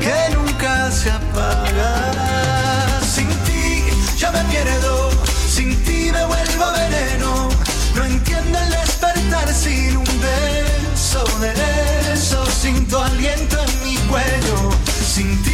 que 0.00 0.34
nunca 0.34 0.90
se 0.90 1.10
apaga. 1.10 3.00
Sin 3.14 3.28
ti 3.46 3.84
yo 4.16 4.32
me 4.32 4.42
pierdo, 4.44 5.10
sin 5.48 5.70
ti 5.84 6.10
me 6.12 6.24
vuelvo 6.24 6.72
veneno. 6.72 7.48
No 7.94 8.04
entiendo 8.04 8.58
el 8.58 8.70
despertar 8.70 9.52
sin 9.52 9.96
un 9.96 10.12
beso 10.20 11.24
de 11.40 11.52
eso, 12.14 12.44
sin 12.46 12.86
tu 12.88 12.98
aliento 12.98 13.56
en 13.58 13.84
mi 13.84 13.96
cuello. 14.08 14.70
Sin 15.14 15.42
ti 15.42 15.52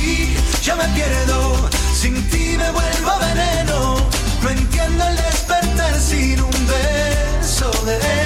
the 7.89 8.18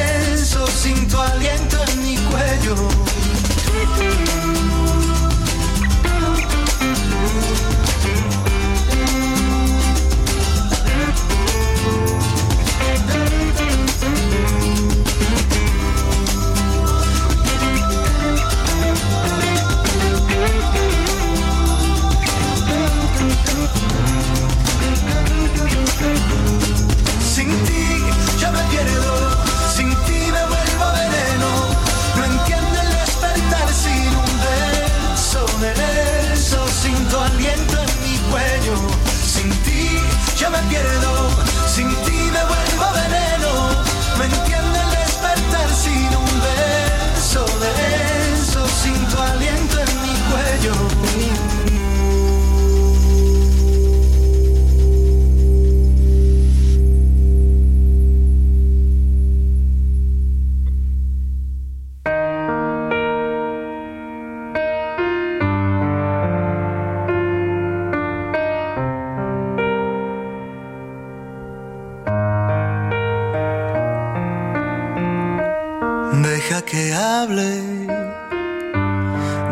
Deja 76.53 76.67
que 76.67 76.93
hable, 76.93 77.63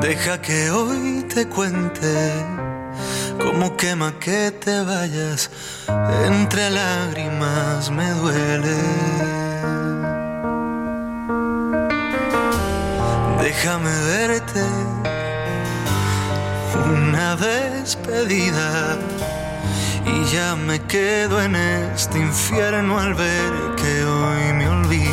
deja 0.03 0.39
que 0.43 0.71
hoy 0.71 1.25
te 1.35 1.49
cuente 1.49 2.45
cómo 3.41 3.75
quema 3.75 4.13
que 4.21 4.51
te 4.51 4.83
vayas. 4.83 5.51
Entre 6.27 6.69
lágrimas 6.69 7.91
me 7.91 8.11
duele. 8.11 8.77
Déjame 13.45 13.95
verte 14.05 14.63
una 16.85 17.35
despedida 17.37 18.99
y 20.05 20.25
ya 20.27 20.55
me 20.55 20.79
quedo 20.83 21.41
en 21.41 21.57
este 21.57 22.19
infierno 22.19 22.99
al 22.99 23.15
ver 23.15 23.53
que 23.77 24.05
hoy 24.05 24.53
me 24.53 24.69
olvido. 24.69 25.10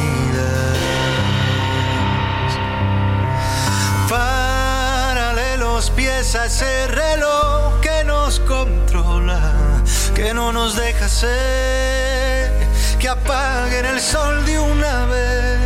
Los 5.77 5.91
pies 5.91 6.33
a 6.33 6.47
ese 6.47 6.87
reloj 6.87 7.79
que 7.81 8.03
nos 8.03 8.39
controla, 8.39 9.83
que 10.15 10.33
no 10.33 10.51
nos 10.51 10.75
deja 10.75 11.07
ser, 11.07 12.51
que 12.97 13.07
apaguen 13.07 13.85
el 13.85 14.01
sol 14.01 14.43
de 14.47 14.57
una 14.57 15.05
vez. 15.05 15.59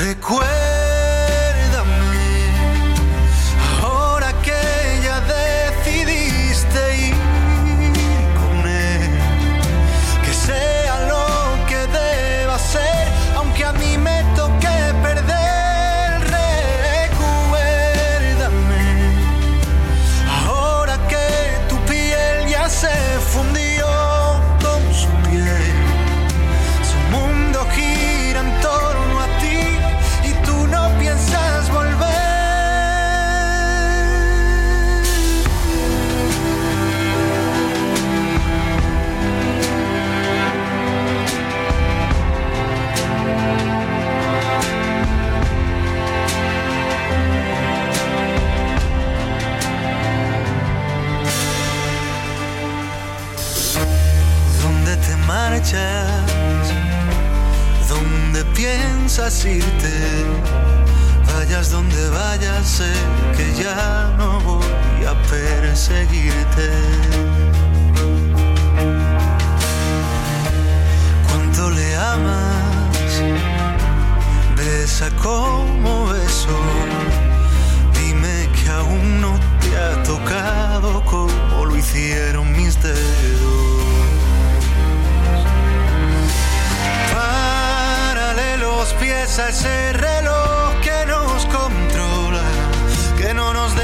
Recuérdame, 0.00 0.71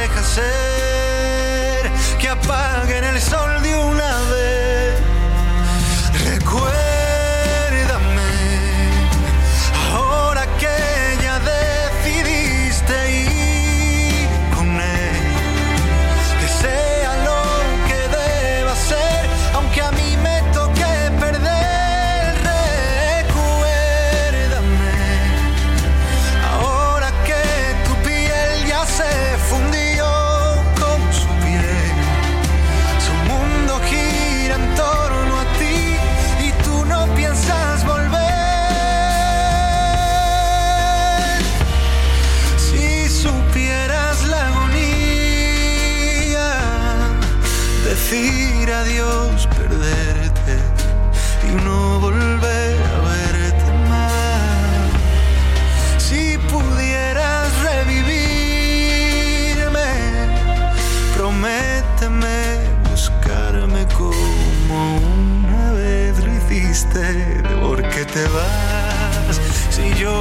deja 0.08 0.22
ser, 0.22 1.90
que 2.18 2.28
apaguen 2.28 3.04
el 3.04 3.20
sol 3.20 3.62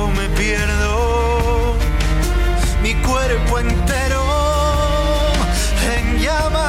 me 0.06 0.30
pierdo? 0.30 1.08
mi 2.88 2.94
cuerpo 2.96 3.60
entero 3.60 4.24
en 5.96 6.20
llamas. 6.20 6.68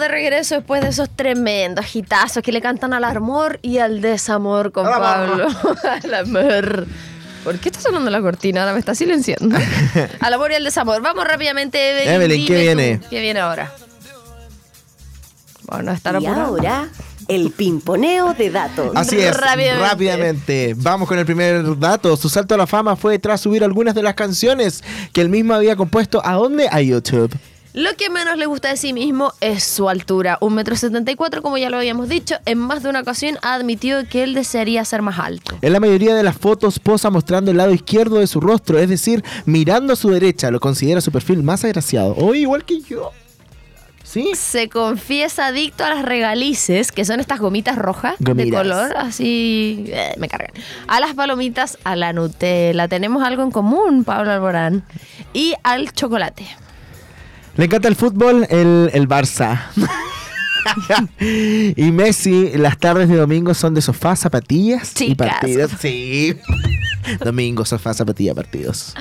de 0.01 0.09
regreso 0.09 0.55
después 0.55 0.81
de 0.81 0.89
esos 0.89 1.09
tremendos 1.09 1.95
hitazos 1.95 2.43
que 2.43 2.51
le 2.51 2.61
cantan 2.61 2.93
al 2.93 3.05
amor 3.05 3.59
y 3.61 3.77
al 3.77 4.01
desamor 4.01 4.71
con. 4.73 4.83
Pablo. 4.85 5.47
al 6.03 6.13
amor. 6.13 6.87
¿Por 7.43 7.57
qué 7.57 7.69
está 7.69 7.81
sonando 7.81 8.11
la 8.11 8.21
cortina? 8.21 8.61
Ahora 8.61 8.73
me 8.73 8.79
está 8.79 8.93
silenciando. 8.93 9.55
al 10.19 10.33
amor 10.33 10.51
y 10.51 10.55
al 10.55 10.63
desamor. 10.63 11.01
Vamos 11.01 11.25
rápidamente, 11.25 11.91
Evelyn. 11.91 12.13
Evelyn, 12.13 12.47
¿qué 12.47 12.61
viene? 12.61 12.97
tú, 12.97 13.09
¿Qué 13.09 13.19
viene 13.21 13.39
ahora? 13.39 13.71
Bueno, 15.63 15.91
estar 15.93 16.21
Y 16.21 16.25
apurado. 16.25 16.47
ahora, 16.47 16.89
el 17.27 17.51
pimponeo 17.51 18.33
de 18.33 18.49
datos. 18.49 18.91
Así 18.93 19.17
es, 19.19 19.35
Rápidamente. 19.37 19.87
rápidamente. 19.87 20.73
Vamos 20.77 21.07
con 21.07 21.17
el 21.17 21.25
primer 21.25 21.79
dato. 21.79 22.17
Su 22.17 22.27
salto 22.29 22.55
a 22.55 22.57
la 22.57 22.67
fama 22.67 22.95
fue 22.95 23.17
tras 23.19 23.41
subir 23.41 23.63
algunas 23.63 23.95
de 23.95 24.03
las 24.03 24.15
canciones 24.15 24.83
que 25.13 25.21
él 25.21 25.29
mismo 25.29 25.53
había 25.53 25.75
compuesto. 25.75 26.21
¿A 26.25 26.33
dónde? 26.33 26.67
A 26.69 26.81
YouTube. 26.81 27.31
Lo 27.73 27.95
que 27.95 28.09
menos 28.09 28.37
le 28.37 28.47
gusta 28.47 28.67
de 28.67 28.75
sí 28.75 28.91
mismo 28.91 29.31
es 29.39 29.63
su 29.63 29.87
altura. 29.87 30.37
Un 30.41 30.55
metro 30.55 30.75
setenta 30.75 31.09
y 31.09 31.15
cuatro, 31.15 31.41
como 31.41 31.57
ya 31.57 31.69
lo 31.69 31.77
habíamos 31.77 32.09
dicho, 32.09 32.35
en 32.45 32.57
más 32.57 32.83
de 32.83 32.89
una 32.89 32.99
ocasión 32.99 33.37
ha 33.43 33.53
admitido 33.53 34.05
que 34.09 34.23
él 34.23 34.33
desearía 34.33 34.83
ser 34.83 35.01
más 35.01 35.19
alto. 35.19 35.57
En 35.61 35.71
la 35.71 35.79
mayoría 35.79 36.13
de 36.13 36.21
las 36.21 36.37
fotos 36.37 36.79
posa 36.79 37.09
mostrando 37.09 37.49
el 37.49 37.57
lado 37.57 37.71
izquierdo 37.71 38.19
de 38.19 38.27
su 38.27 38.41
rostro, 38.41 38.77
es 38.77 38.89
decir, 38.89 39.23
mirando 39.45 39.93
a 39.93 39.95
su 39.95 40.09
derecha, 40.09 40.51
lo 40.51 40.59
considera 40.59 40.99
su 40.99 41.13
perfil 41.13 41.43
más 41.43 41.63
agraciado. 41.63 42.13
O 42.17 42.35
igual 42.35 42.65
que 42.65 42.81
yo. 42.81 43.11
¿Sí? 44.03 44.31
Se 44.35 44.67
confiesa 44.67 45.47
adicto 45.47 45.85
a 45.85 45.89
las 45.89 46.03
regalices, 46.03 46.91
que 46.91 47.05
son 47.05 47.21
estas 47.21 47.39
gomitas 47.39 47.77
rojas 47.77 48.15
de 48.19 48.51
color, 48.51 48.97
así 48.97 49.85
eh, 49.87 50.13
me 50.17 50.27
cargan. 50.27 50.51
A 50.87 50.99
las 50.99 51.13
palomitas, 51.13 51.77
a 51.85 51.95
la 51.95 52.11
Nutella. 52.11 52.89
Tenemos 52.89 53.23
algo 53.23 53.43
en 53.43 53.51
común, 53.51 54.03
Pablo 54.03 54.31
Alborán. 54.31 54.83
Y 55.31 55.53
al 55.63 55.93
chocolate. 55.93 56.45
Le 57.57 57.65
encanta 57.65 57.87
el 57.87 57.95
fútbol, 57.95 58.47
el, 58.49 58.89
el 58.93 59.07
Barça. 59.07 59.61
y 61.75 61.91
Messi, 61.91 62.51
las 62.57 62.77
tardes 62.77 63.09
de 63.09 63.17
domingo 63.17 63.53
son 63.53 63.73
de 63.73 63.81
sofá, 63.81 64.15
zapatillas 64.15 64.93
y 65.01 65.15
partidos. 65.15 65.71
Sí. 65.79 66.37
domingo, 67.23 67.65
sofá, 67.65 67.93
zapatilla, 67.93 68.33
partidos. 68.33 68.95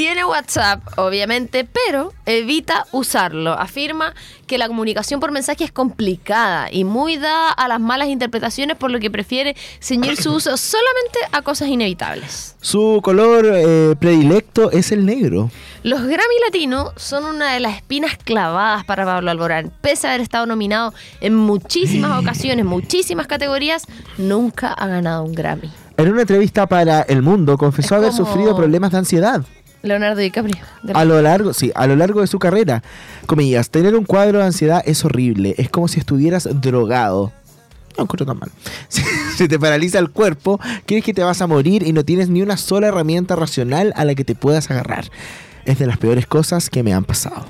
Tiene 0.00 0.24
WhatsApp, 0.24 0.80
obviamente, 0.96 1.68
pero 1.70 2.14
evita 2.24 2.86
usarlo. 2.90 3.52
Afirma 3.52 4.14
que 4.46 4.56
la 4.56 4.66
comunicación 4.66 5.20
por 5.20 5.30
mensaje 5.30 5.64
es 5.64 5.72
complicada 5.72 6.68
y 6.72 6.84
muy 6.84 7.18
dada 7.18 7.50
a 7.50 7.68
las 7.68 7.80
malas 7.80 8.08
interpretaciones, 8.08 8.78
por 8.78 8.90
lo 8.90 8.98
que 8.98 9.10
prefiere 9.10 9.54
ceñir 9.78 10.16
su 10.16 10.32
uso 10.32 10.56
solamente 10.56 11.18
a 11.32 11.42
cosas 11.42 11.68
inevitables. 11.68 12.56
Su 12.62 13.00
color 13.02 13.44
eh, 13.52 13.94
predilecto 14.00 14.70
es 14.70 14.90
el 14.90 15.04
negro. 15.04 15.50
Los 15.82 16.00
Grammy 16.00 16.34
Latinos 16.46 16.92
son 16.96 17.26
una 17.26 17.52
de 17.52 17.60
las 17.60 17.76
espinas 17.76 18.16
clavadas 18.16 18.86
para 18.86 19.04
Pablo 19.04 19.30
Alborán. 19.30 19.70
Pese 19.82 20.06
a 20.06 20.12
haber 20.12 20.22
estado 20.22 20.46
nominado 20.46 20.94
en 21.20 21.34
muchísimas 21.34 22.18
ocasiones, 22.22 22.64
muchísimas 22.64 23.26
categorías, 23.26 23.84
nunca 24.16 24.72
ha 24.72 24.86
ganado 24.86 25.24
un 25.24 25.34
Grammy. 25.34 25.70
En 25.98 26.10
una 26.10 26.22
entrevista 26.22 26.66
para 26.66 27.02
El 27.02 27.20
Mundo 27.20 27.58
confesó 27.58 27.96
Es 27.96 28.00
haber 28.00 28.12
sufrido 28.14 28.56
problemas 28.56 28.92
de 28.92 28.96
ansiedad. 28.96 29.44
Leonardo 29.82 30.20
DiCaprio. 30.20 30.56
A 30.94 31.04
lo 31.04 31.20
largo, 31.22 31.52
sí, 31.54 31.72
a 31.74 31.86
lo 31.86 31.96
largo 31.96 32.20
de 32.20 32.26
su 32.26 32.38
carrera. 32.38 32.82
Comillas, 33.26 33.70
tener 33.70 33.94
un 33.96 34.04
cuadro 34.04 34.38
de 34.38 34.44
ansiedad 34.44 34.82
es 34.84 35.04
horrible. 35.04 35.54
Es 35.58 35.70
como 35.70 35.88
si 35.88 36.00
estuvieras 36.00 36.48
drogado. 36.60 37.32
No 37.96 38.04
encuentro 38.04 38.26
tan 38.26 38.38
mal. 38.38 38.50
Si, 38.88 39.02
si 39.36 39.48
te 39.48 39.58
paraliza 39.58 39.98
el 39.98 40.10
cuerpo, 40.10 40.60
crees 40.86 41.04
que 41.04 41.14
te 41.14 41.22
vas 41.22 41.40
a 41.40 41.46
morir 41.46 41.86
y 41.86 41.92
no 41.92 42.04
tienes 42.04 42.28
ni 42.28 42.42
una 42.42 42.56
sola 42.56 42.88
herramienta 42.88 43.36
racional 43.36 43.92
a 43.96 44.04
la 44.04 44.14
que 44.14 44.24
te 44.24 44.34
puedas 44.34 44.70
agarrar. 44.70 45.10
Es 45.64 45.78
de 45.78 45.86
las 45.86 45.98
peores 45.98 46.26
cosas 46.26 46.70
que 46.70 46.82
me 46.82 46.92
han 46.92 47.04
pasado. 47.04 47.46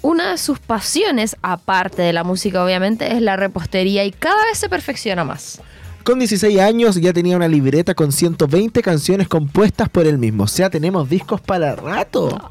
Una 0.00 0.30
de 0.30 0.38
sus 0.38 0.60
pasiones, 0.60 1.36
aparte 1.42 2.02
de 2.02 2.12
la 2.12 2.22
música 2.22 2.64
obviamente, 2.64 3.14
es 3.14 3.20
la 3.20 3.36
repostería 3.36 4.04
y 4.04 4.12
cada 4.12 4.44
vez 4.44 4.58
se 4.58 4.68
perfecciona 4.68 5.24
más. 5.24 5.60
Con 6.08 6.20
16 6.20 6.58
años 6.60 6.96
ya 6.96 7.12
tenía 7.12 7.36
una 7.36 7.48
libreta 7.48 7.94
con 7.94 8.12
120 8.12 8.80
canciones 8.80 9.28
compuestas 9.28 9.90
por 9.90 10.06
él 10.06 10.16
mismo. 10.16 10.44
O 10.44 10.46
sea, 10.46 10.70
tenemos 10.70 11.06
discos 11.06 11.38
para 11.38 11.76
rato. 11.76 12.50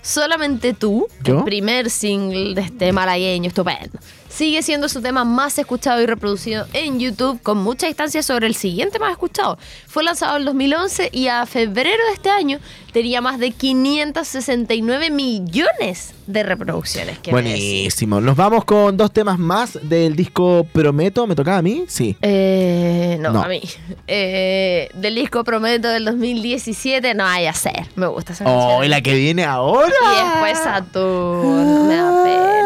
Solamente 0.00 0.72
tú, 0.72 1.06
¿Yo? 1.22 1.40
el 1.40 1.44
primer 1.44 1.90
single 1.90 2.54
de 2.54 2.62
este 2.62 2.94
malagueño 2.94 3.48
estupendo, 3.48 3.98
sigue 4.34 4.62
siendo 4.62 4.88
su 4.88 5.00
tema 5.00 5.24
más 5.24 5.58
escuchado 5.58 6.02
y 6.02 6.06
reproducido 6.06 6.66
en 6.72 6.98
YouTube 6.98 7.40
con 7.42 7.58
mucha 7.58 7.86
distancia 7.86 8.22
sobre 8.22 8.46
el 8.48 8.54
siguiente 8.54 8.98
más 8.98 9.12
escuchado. 9.12 9.58
Fue 9.86 10.02
lanzado 10.02 10.36
en 10.38 10.44
2011 10.44 11.10
y 11.12 11.28
a 11.28 11.46
febrero 11.46 12.04
de 12.08 12.14
este 12.14 12.30
año 12.30 12.58
tenía 12.92 13.20
más 13.20 13.38
de 13.38 13.50
569 13.52 15.10
millones 15.10 16.14
de 16.26 16.42
reproducciones. 16.42 17.18
Buenísimo. 17.30 18.20
Nos 18.20 18.36
vamos 18.36 18.64
con 18.64 18.96
dos 18.96 19.12
temas 19.12 19.38
más 19.38 19.78
del 19.82 20.16
disco 20.16 20.66
Prometo. 20.72 21.26
¿Me 21.26 21.34
tocaba 21.34 21.58
a 21.58 21.62
mí? 21.62 21.84
Sí. 21.86 22.16
Eh, 22.22 23.18
no, 23.20 23.30
No. 23.32 23.42
a 23.42 23.48
mí. 23.48 23.60
Eh, 24.06 24.88
del 24.94 25.14
disco 25.16 25.44
Prometo 25.44 25.88
del 25.88 26.04
2017, 26.06 27.14
no 27.14 27.24
hay 27.24 27.46
a 27.46 27.52
ser. 27.52 27.86
Me 27.96 28.06
gusta 28.06 28.32
esa 28.32 28.44
Oh, 28.46 28.58
canción. 28.58 28.84
y 28.84 28.88
la 28.88 29.00
que 29.00 29.14
viene 29.14 29.44
ahora. 29.44 29.86
Y 29.88 30.24
después 30.24 30.58
Saturno. 30.58 31.84
Me 31.84 31.96
da 31.96 32.24
pena, 32.24 32.63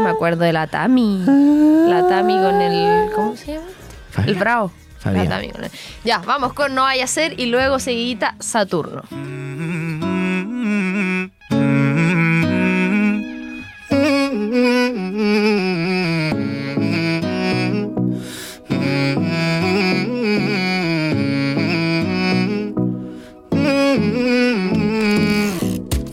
me 0.00 0.10
acuerdo 0.10 0.44
de 0.44 0.52
la 0.52 0.66
Tami. 0.66 1.24
La 1.88 2.06
Tami 2.08 2.34
con 2.34 2.60
el. 2.60 3.10
¿Cómo 3.14 3.36
se 3.36 3.54
llama? 3.54 3.66
Fabián. 4.10 4.28
El 4.34 4.40
Bravo. 4.40 4.72
Fabián. 4.98 5.24
La 5.28 5.36
Tami 5.36 5.50
con 5.50 5.64
el- 5.64 5.70
Ya, 6.04 6.18
vamos 6.18 6.52
con 6.52 6.74
No 6.74 6.82
vaya 6.82 7.04
a 7.04 7.08
ser 7.08 7.38
y 7.38 7.46
luego 7.46 7.78
seguidita 7.78 8.36
Saturno. 8.40 9.02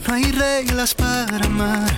No 0.07 0.13
hay 0.13 0.23
reglas 0.31 0.93
para 0.95 1.45
amar, 1.45 1.90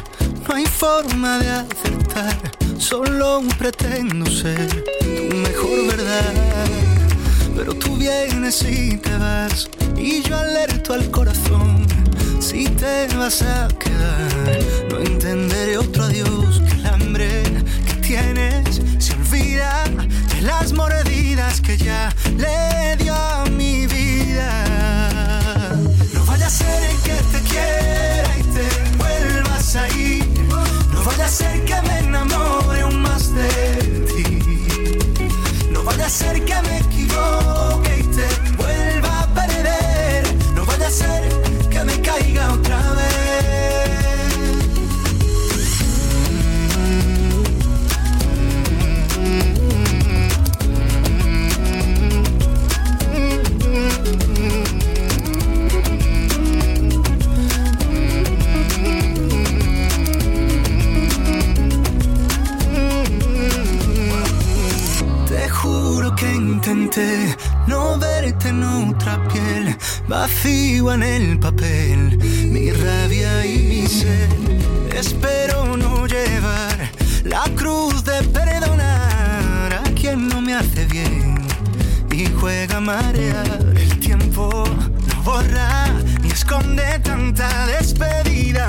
no 0.53 0.59
hay 0.59 0.65
forma 0.67 1.39
de 1.39 1.49
acertar. 1.49 2.37
Solo 2.77 3.41
pretendo 3.57 4.29
ser 4.29 4.83
tu 4.99 5.35
mejor 5.35 5.87
verdad. 5.87 6.33
Pero 7.55 7.73
tú 7.73 7.97
vienes 7.97 8.61
y 8.61 8.97
te 8.97 9.17
vas, 9.17 9.67
y 9.97 10.21
yo 10.21 10.37
alerto 10.37 10.93
al 10.93 11.09
corazón. 11.09 11.87
Si 12.39 12.65
te 12.65 13.07
vas 13.17 13.41
a 13.41 13.67
quedar, 13.79 14.59
no 14.91 14.99
entenderé 14.99 15.75
otro 15.79 16.03
adiós 16.03 16.61
que 16.67 16.73
el 16.75 16.85
hambre 16.85 17.43
que 17.87 17.93
tienes 18.07 18.79
se 18.99 19.13
olvida 19.13 19.85
de 20.35 20.41
las 20.41 20.71
mordidas 20.71 21.61
que 21.61 21.77
ya 21.77 22.13
le 22.37 22.95
dio 23.03 23.15
Ser 31.33 31.65
que 31.65 31.81
me 31.81 31.97
enamore 31.97 32.81
aún 32.81 33.01
más 33.01 33.33
de 33.33 33.49
ti. 34.07 35.27
No 35.71 35.83
vaya 35.83 36.05
a 36.05 36.09
ser 36.09 36.45
que 36.45 36.61
me 36.61 36.72
vacío 70.13 70.93
en 70.93 71.01
el 71.01 71.39
papel, 71.39 72.19
mi 72.53 72.69
rabia 72.69 73.45
y 73.47 73.57
mi 73.69 73.87
sed. 73.87 74.29
Espero 74.95 75.75
no 75.75 76.05
llevar 76.05 76.77
la 77.23 77.43
cruz 77.55 78.03
de 78.03 78.21
perdonar 78.37 79.73
a 79.73 79.89
quien 79.99 80.27
no 80.27 80.39
me 80.39 80.53
hace 80.53 80.85
bien 80.85 81.35
y 82.11 82.27
juega 82.39 82.77
a 82.77 82.79
marear. 82.79 83.73
El 83.75 83.99
tiempo 83.99 84.63
no 85.07 85.15
borra 85.23 85.87
ni 86.21 86.29
esconde 86.29 86.99
tanta 86.99 87.65
despedida, 87.65 88.67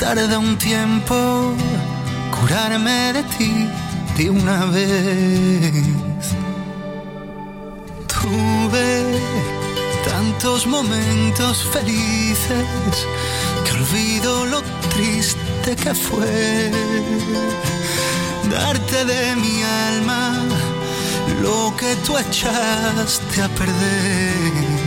tarda 0.00 0.38
un 0.38 0.56
tiempo 0.56 1.54
curarme 2.34 3.12
de 3.12 3.22
ti 3.34 3.68
de 4.16 4.30
una 4.30 4.64
vez. 4.64 6.24
Tuve 8.08 9.20
tantos 10.10 10.66
momentos 10.66 11.64
felices 11.74 12.94
que 13.64 13.72
olvido 13.72 14.46
lo 14.46 14.62
triste 14.94 15.76
que 15.76 15.94
fue 15.94 16.70
darte 18.50 19.04
de 19.04 19.36
mi 19.36 19.62
alma 19.92 20.32
lo 21.42 21.74
que 21.76 21.94
tú 22.06 22.16
echaste 22.16 23.42
a 23.42 23.48
perder. 23.48 24.79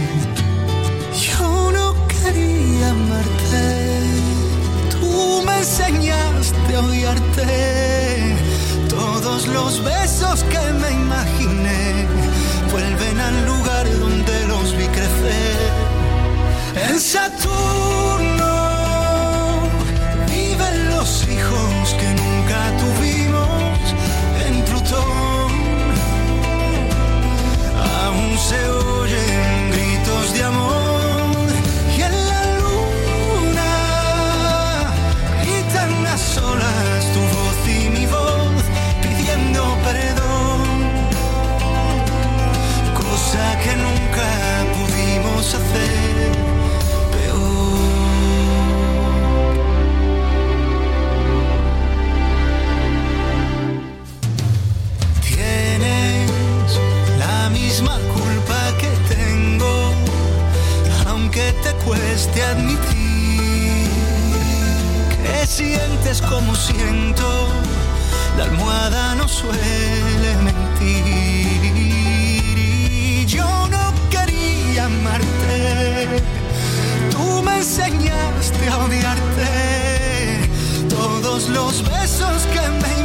Todos 8.87 9.47
los 9.47 9.83
besos 9.83 10.43
que 10.45 10.73
me 10.79 10.91
imaginé 10.91 12.07
vuelven 12.71 13.19
al 13.19 13.45
lugar 13.45 13.85
donde 13.99 14.47
los 14.47 14.71
vi 14.77 14.85
crecer. 14.87 15.71
En 16.87 16.99
Saturno 17.01 17.52
admitir 62.41 63.89
que 65.23 65.45
sientes 65.45 66.21
como 66.21 66.55
siento, 66.55 67.47
la 68.37 68.45
almohada 68.45 69.15
no 69.15 69.27
suele 69.27 70.35
mentir. 70.43 71.61
Y 71.75 73.25
yo 73.25 73.45
no 73.69 73.93
quería 74.09 74.85
amarte, 74.85 76.07
tú 77.11 77.43
me 77.43 77.57
enseñaste 77.57 78.69
a 78.69 78.77
odiarte. 78.77 80.49
Todos 80.89 81.49
los 81.49 81.83
besos 81.83 82.47
que 82.53 82.61
me 82.81 83.02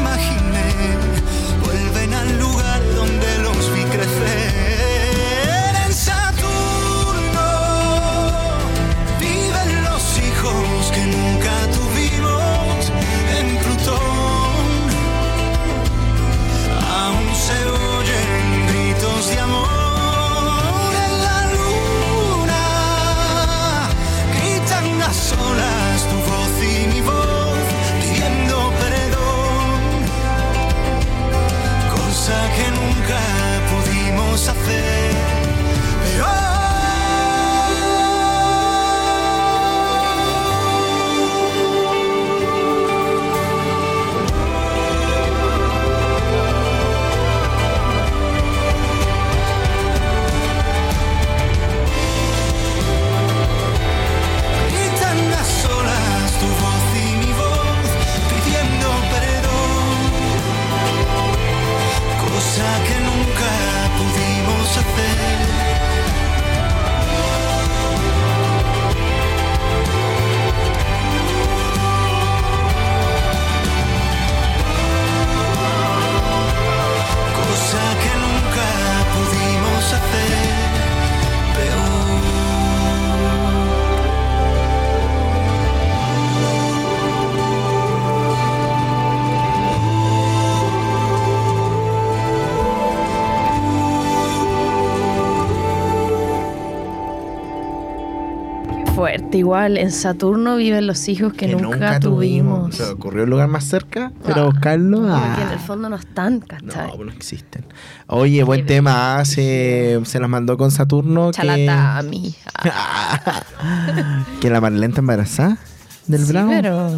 igual. 99.48 99.76
En 99.78 99.90
Saturno 99.92 100.56
viven 100.56 100.86
los 100.86 101.08
hijos 101.08 101.32
que, 101.32 101.48
nunca, 101.48 101.98
tuvimos. 102.00 102.74
Se 102.76 102.84
ocurrió 102.84 103.24
el 103.24 103.30
lugar 103.30 103.48
más 103.48 103.64
cerca, 103.64 104.12
pero 104.26 104.42
Ah, 104.42 104.44
buscarlo. 104.46 104.98
Porque 105.00 105.12
ah, 105.14 105.42
en 105.46 105.52
el 105.52 105.58
fondo 105.58 105.88
no 105.88 105.96
están, 105.96 106.40
¿cachai? 106.40 106.88
No, 106.88 106.94
pues 106.96 107.06
no 107.06 107.12
existen. 107.12 107.64
Oye, 108.06 108.42
buen 108.42 108.60
Qué 108.62 108.66
tema. 108.74 109.18
ah, 109.18 109.24
Se, 109.24 110.00
se 110.04 110.20
las 110.20 110.28
mandó 110.28 110.56
con 110.56 110.70
Saturno. 110.70 111.26
Que, 111.30 111.36
Chalatami. 111.36 112.34
que 114.40 114.50
la 114.50 114.60
Marlene 114.60 114.86
está 114.86 115.00
embarazada 115.00 115.58
del 116.06 116.24
Sí, 116.24 116.32
Bravo. 116.32 116.50
pero... 116.50 116.90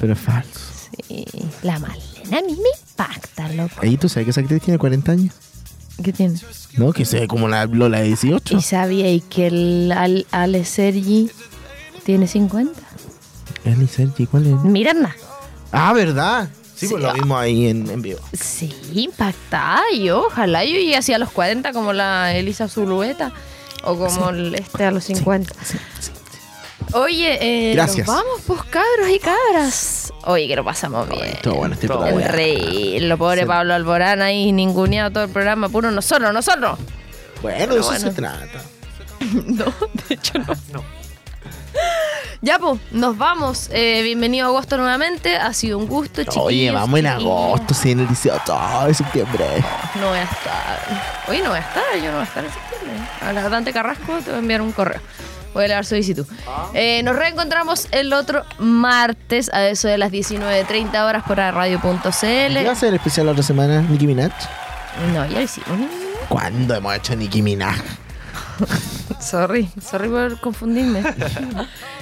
Pero 0.00 0.12
es 0.12 0.18
falso. 0.18 0.60
Sí, 1.08 1.24
la 1.62 1.78
Malena 1.78 2.02
a 2.38 2.40
mí 2.42 2.52
me 2.52 2.80
impacta, 2.90 3.48
loco. 3.52 3.74
Ahí 3.82 3.96
tú 3.96 4.08
sabes 4.08 4.24
que 4.26 4.30
esa 4.30 4.40
actriz 4.40 4.62
tiene 4.62 4.78
40 4.78 5.12
años. 5.12 5.34
¿Qué 6.02 6.12
tiene? 6.12 6.34
¿No? 6.78 6.92
Que 6.92 7.04
se 7.04 7.20
ve 7.20 7.28
como 7.28 7.48
la 7.48 7.66
Lola 7.66 7.98
de 8.00 8.04
18. 8.08 8.56
¿Y 8.56 8.62
sabíais 8.62 9.22
que 9.24 9.48
el 9.48 9.92
Al- 9.92 10.26
Ale 10.30 10.64
Sergi 10.64 11.30
tiene 12.04 12.26
50? 12.26 12.80
Eli 13.64 13.86
Sergi, 13.86 14.26
¿cuál 14.26 14.46
es? 14.46 14.60
Miranda. 14.64 15.14
Ah, 15.70 15.92
¿verdad? 15.92 16.48
Sí, 16.74 16.86
Sí, 16.86 16.88
pues 16.88 17.02
lo 17.02 17.12
vimos 17.12 17.40
ahí 17.40 17.68
en, 17.68 17.88
en 17.88 18.02
vivo. 18.02 18.20
Sí, 18.32 18.74
impactada. 18.92 19.82
Yo, 19.96 20.26
ojalá 20.26 20.64
yo 20.64 20.72
llegue 20.72 20.96
así 20.96 21.12
a 21.12 21.18
los 21.18 21.30
40 21.30 21.72
como 21.72 21.92
la 21.92 22.34
Elisa 22.34 22.68
Zulueta. 22.68 23.32
O 23.84 23.96
como 23.96 24.30
el 24.30 24.54
este 24.54 24.84
a 24.84 24.90
los 24.90 25.04
50. 25.04 25.54
Sí, 25.64 25.78
sí. 26.00 26.10
Oye, 26.94 27.38
eh, 27.70 27.74
Gracias. 27.74 28.06
nos 28.06 28.16
vamos, 28.16 28.40
pues 28.46 28.62
cabros 28.64 29.08
y 29.10 29.18
cabras. 29.18 30.12
Oye, 30.24 30.46
que 30.46 30.56
lo 30.56 30.64
pasamos 30.64 31.08
bien. 31.08 31.38
Todo 31.42 31.54
bueno 31.54 31.74
este 31.74 31.86
Todo 31.86 32.00
programa. 32.00 32.22
El 32.22 32.28
rey, 32.32 33.00
lo 33.00 33.16
pobre. 33.16 33.46
Pablo 33.46 33.74
Alborán 33.74 34.20
ahí 34.20 34.52
ninguneado 34.52 35.10
todo 35.10 35.24
el 35.24 35.30
programa, 35.30 35.68
puro 35.68 35.90
nosotros, 35.90 36.32
nosotros. 36.32 36.78
Bueno, 37.40 37.74
de 37.74 37.80
eso 37.80 37.88
bueno. 37.90 38.06
se 38.06 38.10
trata. 38.12 38.62
No, 39.46 39.64
de 40.08 40.14
hecho 40.16 40.38
no. 40.38 40.46
No. 40.72 41.01
Ya, 42.44 42.58
pues, 42.58 42.80
nos 42.90 43.16
vamos. 43.16 43.70
Eh, 43.72 44.02
bienvenido 44.02 44.46
a 44.46 44.48
agosto 44.48 44.76
nuevamente. 44.76 45.36
Ha 45.36 45.52
sido 45.52 45.78
un 45.78 45.86
gusto, 45.86 46.24
chiquillos. 46.24 46.44
Oye, 46.44 46.70
vamos 46.72 46.98
en 46.98 47.06
agosto, 47.06 47.72
sí, 47.72 47.92
en 47.92 48.00
el 48.00 48.08
18 48.08 48.42
de 48.88 48.94
septiembre. 48.94 49.44
No 50.00 50.08
voy 50.08 50.18
a 50.18 50.24
estar. 50.24 51.22
Oye, 51.28 51.40
no 51.40 51.50
voy 51.50 51.58
a 51.58 51.60
estar, 51.60 51.96
yo 51.98 52.06
no 52.06 52.14
voy 52.14 52.20
a 52.22 52.24
estar 52.24 52.44
en 52.44 52.50
septiembre. 52.50 53.08
A 53.20 53.32
la 53.32 53.48
Dante 53.48 53.72
Carrasco 53.72 54.18
te 54.18 54.30
voy 54.30 54.34
a 54.34 54.38
enviar 54.38 54.60
un 54.60 54.72
correo. 54.72 55.00
Voy 55.54 55.66
a 55.66 55.68
leer 55.68 55.84
solicitud. 55.84 56.26
Eh, 56.74 57.02
nos 57.04 57.14
reencontramos 57.14 57.86
el 57.92 58.12
otro 58.12 58.42
martes 58.58 59.48
a 59.54 59.68
eso 59.68 59.86
de 59.86 59.98
las 59.98 60.10
19.30 60.10 61.00
horas 61.06 61.22
por 61.22 61.36
¿Qué 61.36 61.42
va 61.42 61.48
a 61.48 61.52
radio.cl. 61.52 62.10
ser 62.10 62.88
el 62.88 62.94
especial 62.94 63.26
la 63.26 63.32
otra 63.32 63.44
semana? 63.44 63.82
Nicki 63.82 64.08
Minaj. 64.08 64.32
No, 65.14 65.24
ya 65.26 65.42
hicimos. 65.42 65.78
¿Cuándo 66.28 66.74
hemos 66.74 66.92
hecho 66.96 67.14
Nicki 67.14 67.40
Minaj? 67.40 67.76
Sorry, 69.20 69.68
sorry 69.80 70.08
por 70.08 70.40
confundirme. 70.40 71.02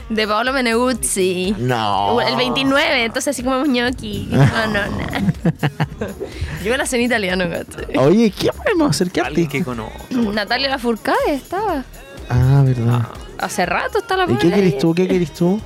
De 0.08 0.26
Paolo 0.26 0.52
Meneguzzi. 0.54 1.54
No. 1.58 2.18
El 2.20 2.34
29, 2.36 3.04
entonces 3.04 3.28
así 3.36 3.42
comemos 3.42 3.68
ñoqui. 3.68 4.26
No, 4.30 4.38
no, 4.66 4.86
no. 4.86 4.98
Yo 6.64 6.70
me 6.70 6.78
la 6.78 6.86
sé 6.86 6.96
en 6.96 7.02
italiano, 7.02 7.46
gato. 7.48 7.76
Oye, 8.00 8.30
¿qué 8.30 8.50
podemos 8.52 8.90
hacer? 8.90 9.10
¿Qué 9.10 9.20
Alguien 9.20 9.48
que 9.48 9.62
conozco. 9.62 9.92
Natalia 10.32 10.70
Lafourcade 10.70 11.34
estaba. 11.34 11.84
Ah, 12.30 12.62
verdad. 12.64 13.06
Hace 13.38 13.66
rato 13.66 13.98
está 13.98 14.16
la 14.16 14.24
¿Y 14.30 14.36
qué 14.36 14.50
querés 14.50 14.78
tú? 14.78 14.94
¿Qué 14.94 15.06
querés 15.06 15.32
tú? 15.34 15.60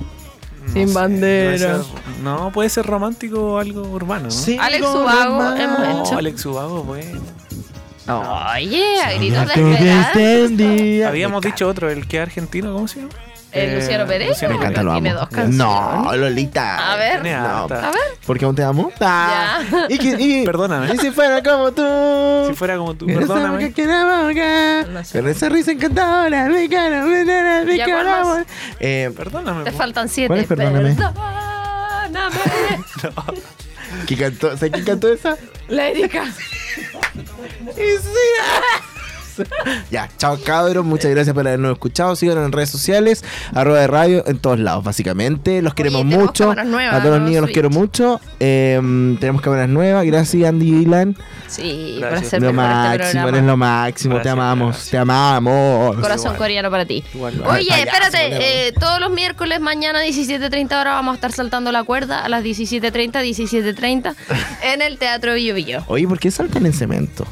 Sin 0.73 0.93
bandera. 0.93 1.77
Puede 1.77 1.83
ser- 1.83 2.21
no, 2.23 2.51
puede 2.51 2.69
ser 2.69 2.85
romántico 2.85 3.53
o 3.53 3.57
algo 3.59 3.81
urbano. 3.83 4.27
¿no? 4.29 4.61
Alex 4.63 4.85
algo 4.85 5.01
Ubago 5.03 5.29
normal. 5.41 5.61
hemos 5.61 5.79
No, 5.79 6.03
hecho. 6.03 6.17
Alex 6.17 6.45
Ubago, 6.45 6.83
bueno. 6.83 7.21
Oye, 8.07 9.01
a 9.03 9.13
gritos 9.13 9.47
de 9.47 9.99
esperanza. 10.01 11.07
Habíamos 11.09 11.43
Me 11.43 11.51
dicho 11.51 11.67
otro, 11.67 11.89
el 11.89 12.07
que 12.07 12.17
es 12.17 12.23
argentino, 12.23 12.73
¿cómo 12.73 12.87
se 12.87 12.99
llama? 13.01 13.11
¿El 13.51 13.69
Eh, 13.69 13.75
Luciano 13.79 14.05
Pérez? 14.05 14.27
Luciano 14.29 14.53
Me 14.55 14.59
encanta, 14.59 14.83
lo 14.83 14.91
Tiene 14.93 15.09
amo. 15.11 15.19
dos. 15.31 15.47
No, 15.49 16.13
Lolita. 16.17 16.91
A 16.91 16.97
ver. 16.97 17.23
No. 17.23 17.63
A 17.63 17.67
ver. 17.91 18.01
¿Por 18.25 18.37
qué 18.37 18.43
aún 18.43 18.53
te 18.55 18.63
amo? 18.63 18.91
Ah. 18.99 19.61
Ya. 19.71 19.85
Y, 19.87 19.97
que- 19.97 20.17
y- 20.19 20.45
Perdóname. 20.45 20.93
Y 20.93 20.97
si 20.97 21.09
fuera 21.11 21.41
como 21.41 21.71
tú. 21.71 21.81
Si 22.49 22.53
fuera 22.53 22.75
como 22.75 22.95
tú, 22.95 23.05
perdóname. 23.05 23.71
que 23.71 23.85
la 23.85 24.03
boca, 24.27 24.91
No 24.91 25.03
sé. 25.05 25.19
Con 25.21 25.29
esa 25.29 25.47
risa 25.47 25.71
encantadora, 25.71 26.47
mi 26.49 26.67
cara, 26.67 27.01
mi 27.05 27.25
cara, 27.25 27.63
mi 27.63 27.77
Ya, 27.77 27.85
cara, 27.85 27.95
¿cuál 27.95 28.05
más? 28.07 28.21
amor. 28.27 28.45
Eh, 28.81 29.11
Perdóname. 29.15 29.63
Te 29.63 29.71
po. 29.71 29.77
faltan 29.77 30.09
siete. 30.09 30.27
¿Cuál 30.27 30.39
es 30.41 30.47
Perdóname? 30.47 30.95
Perdóname. 30.95 32.35
¿quién 34.05 34.19
cantó? 34.19 34.57
¿Sabes 34.57 34.71
quién 34.73 34.85
cantó 34.85 35.13
esa? 35.13 35.37
La 35.69 35.87
Erika. 35.87 36.25
Y 37.77 37.97
sí. 37.97 38.94
Ya, 39.91 40.09
chao 40.17 40.37
cabros, 40.43 40.83
muchas 40.85 41.11
gracias 41.11 41.33
por 41.33 41.47
habernos 41.47 41.73
escuchado. 41.73 42.15
Síganos 42.15 42.45
en 42.45 42.51
redes 42.51 42.69
sociales, 42.69 43.23
arroba 43.53 43.79
de 43.79 43.87
radio, 43.87 44.23
en 44.27 44.37
todos 44.39 44.59
lados, 44.59 44.83
básicamente. 44.83 45.61
Los 45.61 45.73
queremos 45.73 46.01
tenemos 46.01 46.25
mucho. 46.27 46.43
cámaras 46.45 46.65
nuevas, 46.67 46.95
a 46.95 47.01
todos 47.03 47.19
los 47.19 47.27
niños 47.27 47.41
los 47.41 47.51
quiero 47.51 47.69
mucho. 47.69 48.19
Eh, 48.39 48.79
tenemos 49.19 49.41
cámaras 49.41 49.69
nuevas. 49.69 50.05
Gracias, 50.05 50.47
Andy 50.47 50.67
y 50.67 50.71
Dylan. 50.71 51.15
Sí, 51.47 51.97
Gracias. 51.99 52.09
por 52.09 52.17
hacer 52.27 52.41
Lo 52.41 52.47
este 52.49 52.57
máximo, 52.57 53.27
eres 53.29 53.43
lo 53.43 53.57
máximo. 53.57 54.21
te 54.21 54.29
amamos, 54.29 54.69
gracias. 54.71 54.89
te 54.91 54.97
amamos. 54.97 55.95
Corazón 55.97 56.25
Igual. 56.27 56.37
coreano 56.37 56.71
para 56.71 56.85
ti. 56.85 57.03
Igual. 57.13 57.41
Oye, 57.45 57.69
espérate, 57.83 58.67
eh, 58.67 58.73
todos 58.79 58.99
los 58.99 59.11
miércoles 59.11 59.59
mañana 59.61 60.03
17.30 60.03 60.65
horas 60.81 60.93
vamos 60.95 61.13
a 61.13 61.15
estar 61.15 61.31
saltando 61.31 61.71
la 61.71 61.83
cuerda 61.83 62.23
a 62.25 62.29
las 62.29 62.43
17.30, 62.43 63.11
17.30 63.23 64.15
en 64.63 64.81
el 64.81 64.97
Teatro 64.97 65.33
Billo. 65.35 65.83
Oye, 65.87 66.07
¿por 66.07 66.19
qué 66.19 66.31
saltan 66.31 66.65
en 66.65 66.73
cemento? 66.73 67.25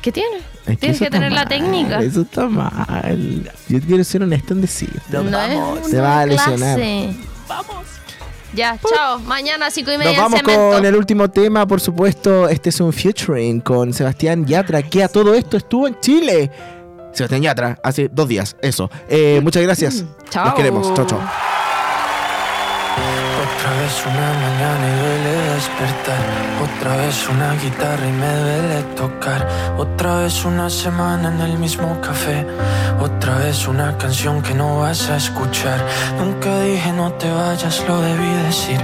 ¿Qué 0.00 0.10
tiene? 0.10 0.38
Es 0.66 0.78
Tienes 0.78 0.98
que 0.98 1.10
tener 1.10 1.32
la 1.32 1.44
técnica. 1.46 2.00
Eso 2.00 2.22
está 2.22 2.46
mal. 2.48 3.50
Yo 3.68 3.80
quiero 3.80 4.04
ser 4.04 4.22
honesto 4.22 4.54
en 4.54 4.60
decir. 4.60 4.90
No 5.10 5.20
es 5.20 5.90
Te 5.90 5.96
una 5.96 6.02
va 6.02 6.20
a 6.20 6.26
lesionar. 6.26 6.56
clase. 6.76 7.16
Vamos. 7.48 7.76
Ya, 8.54 8.78
chao. 8.94 9.18
Mañana 9.20 9.66
a 9.66 9.70
5 9.70 9.90
y 9.92 9.98
media 9.98 10.12
Nos 10.12 10.20
vamos 10.20 10.40
cemento. 10.40 10.70
con 10.76 10.84
el 10.84 10.94
último 10.94 11.30
tema, 11.30 11.66
por 11.66 11.80
supuesto. 11.80 12.48
Este 12.48 12.68
es 12.68 12.80
un 12.80 12.92
featuring 12.92 13.60
con 13.60 13.92
Sebastián 13.92 14.44
Yatra, 14.46 14.82
que 14.82 15.02
a 15.02 15.08
todo 15.08 15.34
esto 15.34 15.56
estuvo 15.56 15.88
en 15.88 15.98
Chile. 16.00 16.50
Sebastián 17.12 17.42
Yatra, 17.42 17.78
hace 17.82 18.08
dos 18.12 18.28
días, 18.28 18.56
eso. 18.62 18.90
Eh, 19.08 19.40
muchas 19.42 19.62
gracias. 19.62 20.04
Chao. 20.30 20.44
Los 20.46 20.54
queremos. 20.54 20.94
Chao, 20.94 21.06
chao. 21.06 21.51
Otra 23.54 23.70
vez 23.80 24.04
una 24.06 24.32
mañana 24.44 24.88
y 24.88 25.00
duele 25.00 25.54
despertar. 25.54 26.22
Otra 26.62 26.96
vez 26.96 27.28
una 27.28 27.54
guitarra 27.54 28.06
y 28.06 28.12
me 28.12 28.32
duele 28.36 28.82
tocar. 28.96 29.48
Otra 29.76 30.16
vez 30.16 30.44
una 30.44 30.68
semana 30.70 31.28
en 31.28 31.40
el 31.40 31.58
mismo 31.58 32.00
café. 32.00 32.46
Otra 33.00 33.38
vez 33.38 33.66
una 33.68 33.96
canción 33.98 34.42
que 34.42 34.54
no 34.54 34.80
vas 34.80 35.08
a 35.10 35.16
escuchar. 35.16 35.84
Nunca 36.18 36.60
dije 36.60 36.92
no 36.92 37.12
te 37.12 37.30
vayas, 37.30 37.84
lo 37.86 38.00
debí 38.00 38.32
decir. 38.46 38.80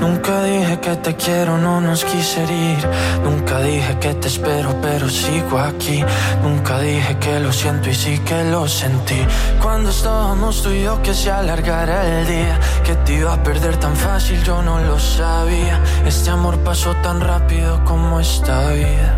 Nunca 0.00 0.42
dije 0.42 0.78
que 0.80 0.96
te 0.96 1.14
quiero, 1.16 1.58
no 1.58 1.80
nos 1.80 2.04
quise 2.04 2.42
ir. 2.44 2.88
Nunca 3.24 3.60
dije 3.60 3.98
que 3.98 4.14
te 4.14 4.28
espero, 4.28 4.74
pero 4.82 5.08
sigo 5.08 5.58
aquí. 5.58 6.04
Nunca 6.42 6.78
dije 6.80 7.16
que 7.18 7.40
lo 7.40 7.52
siento 7.52 7.90
y 7.90 7.94
sí 7.94 8.18
que 8.20 8.44
lo 8.44 8.68
sentí. 8.68 9.24
Cuando 9.62 9.90
estábamos 9.90 10.62
tú 10.62 10.70
y 10.70 10.82
yo 10.82 11.02
que 11.02 11.14
se 11.14 11.30
alargara 11.30 12.20
el 12.20 12.26
día. 12.26 12.60
Que 12.84 12.94
te 12.94 13.14
iba 13.14 13.32
a 13.32 13.42
perder 13.42 13.76
tan 13.78 13.96
fácil, 13.96 14.05
yo 14.44 14.62
no 14.62 14.80
lo 14.80 14.98
sabía. 14.98 15.80
Este 16.04 16.30
amor 16.30 16.58
pasó 16.64 16.94
tan 17.02 17.20
rápido 17.20 17.84
como 17.84 18.18
esta 18.20 18.70
vida. 18.70 19.14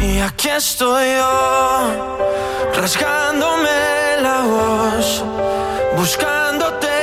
Y 0.00 0.20
aquí 0.20 0.48
estoy 0.48 1.14
yo, 1.16 2.20
rasgándome 2.74 3.70
la 4.20 4.40
voz, 4.42 5.24
buscándote 5.96 7.01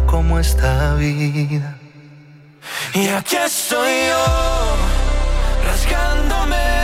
rápido 0.00 0.06
como 0.06 0.38
esta 0.38 0.94
vida. 0.94 1.76
Y 2.94 3.08
aquí 3.08 3.36
estoy 3.36 4.08
yo 4.08 4.76
Rasgándome 5.64 6.79